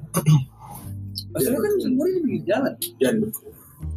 Maksudnya 1.36 1.60
kan 1.60 1.72
semua 1.84 2.04
di 2.08 2.20
pinggir 2.24 2.44
jalan. 2.48 2.72
Dan 2.96 3.14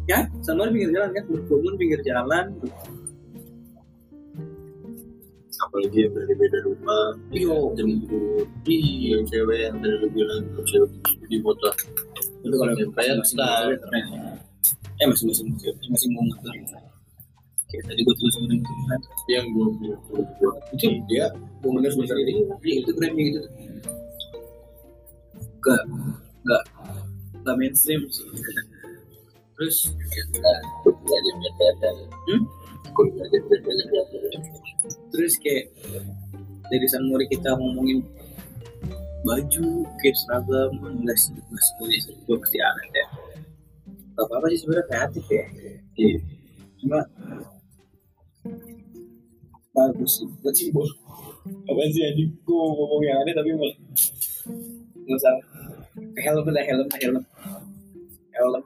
ya 0.08 0.18
semua 0.44 0.68
di 0.68 0.72
pinggir 0.76 0.92
jalan 0.96 1.10
kan? 1.16 1.24
Berkerumun 1.28 1.74
pinggir 1.80 2.00
jalan 2.04 2.44
apalagi 5.66 5.98
yang 6.08 6.12
dari 6.16 6.34
beda 6.36 6.58
rumah, 6.64 7.06
Yo. 7.32 7.72
jemput, 7.76 8.48
yang 8.66 9.22
cewek 9.28 9.58
yang 9.68 9.76
tadi 9.78 9.96
lu 10.00 10.08
bilang 10.12 10.42
cewek 10.64 10.90
di 11.28 11.36
motor. 11.40 11.74
Tapi 12.40 12.54
kalau 12.56 12.72
yang 12.76 12.92
kayak 12.96 13.20
star, 13.28 13.68
eh 13.70 15.06
masih 15.08 15.24
masih 15.28 15.44
masih 15.48 15.88
masih 15.88 16.08
mau 16.12 16.24
motor 16.24 16.54
kayak 17.70 17.84
tadi 17.86 18.00
gue 18.02 18.14
tulis 18.18 18.34
sama 18.34 18.46
kan 18.90 19.00
yang 19.30 19.46
gue 19.54 19.66
bilang 19.78 20.02
itu 20.74 20.86
dia 21.06 21.30
gue 21.62 21.70
sebentar 21.86 22.18
ini 22.18 22.42
iya 22.66 22.76
itu 22.82 22.90
keren 22.98 23.12
kayak 23.14 23.28
gitu. 23.30 23.40
Gak 25.60 25.82
gak 26.48 26.62
gak 27.46 27.54
mainstream 27.56 28.02
sih. 28.10 28.26
Terus 29.54 29.92
hmm? 32.26 32.42
Terus 35.10 35.34
kayak 35.42 35.70
dari 36.70 36.86
San 36.86 37.04
Mori 37.10 37.26
kita 37.26 37.58
ngomongin 37.58 38.06
baju 39.20 39.84
kayak 40.00 40.16
seragam 40.16 40.72
enggak 40.80 41.18
sih 41.18 41.34
enggak 41.36 41.64
semuanya 41.66 41.98
sih. 42.00 42.14
Gue 42.24 42.36
pasti 42.40 42.58
aneh 42.62 42.86
ya. 42.94 43.06
Gak 44.16 44.24
apa 44.24 44.32
apa 44.40 44.46
sih 44.52 44.58
sebenarnya 44.64 44.86
kreatif 44.88 45.24
ya. 45.28 45.44
Iya. 45.98 46.18
cuma 46.80 47.00
bagus 49.76 50.10
sih. 50.22 50.26
Buat 50.40 50.54
simbol 50.56 50.88
apa 51.68 51.80
sih 51.92 52.02
anjing? 52.06 52.30
Gue 52.46 52.56
ngomong 52.56 53.02
yang 53.04 53.18
aneh 53.20 53.34
tapi 53.36 53.50
malah 53.52 53.76
nggak 55.04 55.18
usah. 55.18 55.34
Helm 56.22 56.46
lah 56.48 56.64
helm 56.64 56.88
helm. 56.96 57.24
Helm. 58.32 58.64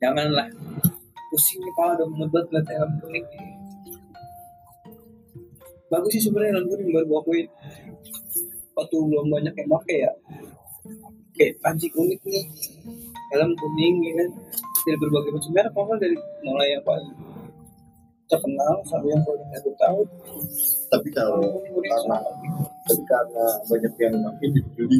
Janganlah 0.00 0.48
pusing 1.30 1.62
kepala 1.62 1.94
udah 1.96 2.08
mumet 2.10 2.46
liat 2.50 2.66
helm 2.66 2.92
kuning 2.98 3.26
bagus 5.90 6.10
sih 6.14 6.22
sebenarnya 6.26 6.58
helm 6.58 6.66
kuning 6.70 6.88
baru 6.94 7.06
gue 7.06 7.18
akuin. 7.18 7.48
Waktu 8.78 8.96
belum 8.96 9.26
banyak 9.34 9.54
yang 9.58 9.70
pakai 9.74 9.98
ya. 10.06 10.12
Kayak 11.34 11.58
panci 11.58 11.90
unik 11.90 12.20
nih. 12.22 12.44
Helm 13.34 13.50
kuning 13.58 13.96
ya 14.06 14.12
kan? 14.22 14.30
Dari 14.86 14.96
berbagai 14.96 15.30
macam 15.34 15.50
merek 15.52 15.74
apa 15.74 15.94
dari 15.98 16.16
mulai 16.46 16.68
yang 16.78 16.84
paling 16.86 17.10
terkenal 18.30 18.74
sampai 18.86 19.10
yang 19.10 19.22
paling 19.26 19.50
aku 19.50 19.70
tahu. 19.74 20.00
Tapi 20.94 21.08
kalau 21.10 21.42
kuning 21.42 21.74
kuning 21.74 21.90
karena 21.90 22.18
tapi 22.90 23.02
karena 23.06 23.46
banyak 23.70 23.94
yang 24.02 24.14
makin 24.18 24.50
dibeli 24.50 24.98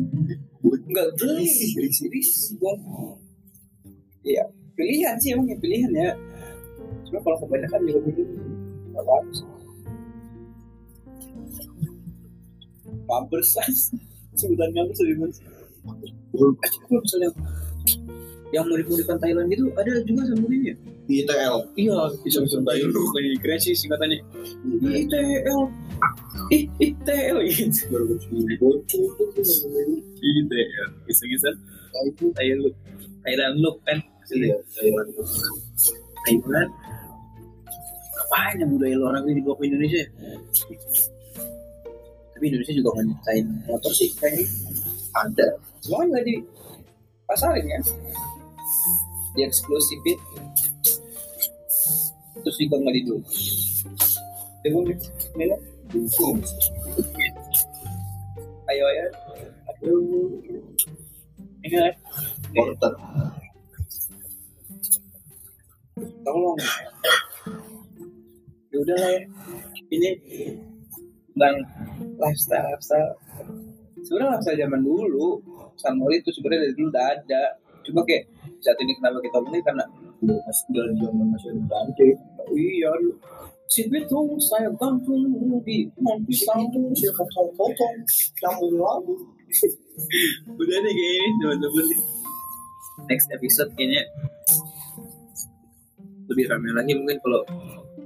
buat 0.62 0.80
enggak 0.86 1.08
beli 1.18 1.48
berisi 1.74 2.06
berisi 2.06 2.54
dong 2.60 2.78
iya 4.22 4.46
pilihan 4.80 5.14
sih 5.20 5.36
emang 5.36 5.46
ya 5.52 5.56
pilihan 5.60 5.92
ya. 5.92 6.10
Cuma 7.04 7.20
kalau 7.20 7.36
kebanyakan 7.44 7.80
juga 7.84 8.00
dulu 8.08 8.24
nggak 8.96 9.04
bagus 9.04 9.38
pampers. 13.04 13.50
Sebutan 14.40 14.70
pampers 14.72 14.98
lebih 15.04 15.16
mas 15.28 15.36
eh 16.30 16.72
kalau 16.86 17.00
misalnya 17.02 17.30
yang 18.50 18.66
mirip-miripan 18.66 19.18
Thailand 19.22 19.46
gitu 19.50 19.70
ada 19.78 20.02
juga 20.02 20.26
samburinnya 20.26 20.74
ITL 21.10 21.56
iya. 21.74 21.98
Bisa 22.22 22.38
bisa 22.42 22.58
Thailand 22.62 22.94
lagi 22.94 23.30
keren 23.42 23.58
sih 23.58 23.74
singkatannya 23.74 24.18
ITL 24.82 25.60
ih 26.54 26.64
ITL 26.78 27.36
gitu 27.46 27.80
baru 27.90 28.14
ITL 30.20 30.88
bisa-bisa. 31.06 31.50
Thailand. 32.38 32.74
Thailand 33.26 33.54
look 33.60 33.82
kan 33.86 33.98
iya 34.38 34.56
Thailand 34.76 35.08
Thailand 36.26 36.70
ngapain 38.14 38.56
yang 38.62 38.70
budaya 38.70 38.94
luar 38.94 39.12
negeri 39.18 39.32
dibawa 39.42 39.56
ke 39.58 39.64
Indonesia 39.66 39.98
ya? 40.04 40.08
tapi 42.40 42.44
Indonesia 42.48 42.72
juga 42.72 43.04
nyiptain 43.04 43.44
motor 43.68 43.92
sih 43.92 44.08
kayaknya 44.16 44.48
ada. 45.12 45.46
Cuma 45.84 46.08
nggak 46.08 46.24
di 46.24 46.40
pasarin 47.28 47.68
ya. 47.68 47.80
Di 49.36 49.40
eksklusifin 49.44 50.16
terus 52.40 52.56
juga 52.56 52.80
nggak 52.80 52.94
di 52.96 53.02
dulu. 53.04 53.20
Coba 54.60 54.78
nih, 54.88 54.96
nih, 55.36 55.60
dukung 55.92 56.40
ayo 58.72 58.84
ayo. 58.88 59.04
Aduh. 59.68 60.40
Ini 61.60 61.68
kan 61.76 61.92
porter 62.56 62.92
tolong. 66.24 66.58
Ya 68.70 68.76
udah 68.80 68.96
lah 68.96 69.10
ya. 69.14 69.22
Ini 69.90 70.10
tentang 71.34 71.56
lifestyle 72.20 72.66
lifestyle. 72.70 73.12
Sebenarnya 74.00 74.30
lifestyle 74.38 74.58
zaman 74.66 74.80
dulu 74.84 75.28
Sanmori 75.80 76.20
itu 76.20 76.30
sebenarnya 76.34 76.68
dari 76.68 76.74
dulu 76.76 76.88
udah 76.92 77.06
ada. 77.16 77.42
Cuma 77.82 78.00
kayak 78.04 78.28
saat 78.60 78.76
ini 78.84 78.92
kenapa 79.00 79.18
kita 79.24 79.40
omongin 79.40 79.64
karena 79.64 79.84
dalam 80.76 80.94
zaman 81.00 81.26
masih 81.32 81.50
ada 81.56 82.04
iya 82.52 82.92
si 83.70 83.86
betul 83.88 84.34
saya 84.42 84.68
gantung 84.76 85.30
di 85.64 85.86
mau 86.02 86.18
pisang 86.26 86.66
siapa 86.92 87.22
tahu 87.30 87.48
potong 87.54 88.02
kamu 88.42 88.66
lalu 88.76 89.14
udah 90.60 90.78
nih 90.82 90.92
kayak 90.92 91.14
ini 91.22 91.34
teman-teman. 91.38 91.86
Next 93.08 93.28
episode 93.32 93.70
kayaknya 93.78 94.02
lebih 96.30 96.44
ramai 96.46 96.70
lagi 96.72 96.92
mungkin 96.94 97.18
kalau 97.20 97.42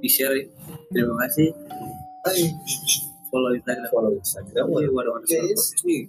di 0.01 0.09
share 0.09 0.35
ya. 0.35 0.45
terima 0.91 1.15
kasih 1.25 1.49
Hai, 2.25 2.41
follow 3.29 3.53
Instagram 3.53 3.91
follow 3.93 4.13
Instagram 4.17 4.65
waduh, 4.73 4.93
waduh, 4.97 5.21
Guys. 5.29 5.77
nih. 5.85 6.09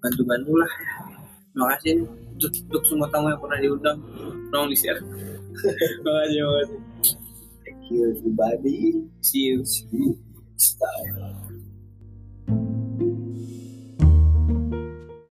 Bantu-bantu 0.00 0.52
lah. 0.56 0.72
Terima 1.52 1.66
kasih 1.76 1.90
nih 2.00 2.04
untuk, 2.08 2.52
untuk 2.64 2.82
semua 2.88 3.06
tamu 3.12 3.28
yang 3.28 3.36
pernah 3.36 3.58
diundang. 3.60 3.98
Tolong 4.48 4.72
di 4.72 4.76
share. 4.80 4.98
Terima 5.52 6.12
kasih, 6.24 6.32
terima 6.32 6.52
kasih. 6.64 6.78
thank 7.60 7.82
you 7.92 7.98
everybody 8.08 8.80
See 9.20 9.52
you. 9.52 9.60
see 9.68 9.84
you 9.92 10.16
time 10.80 11.36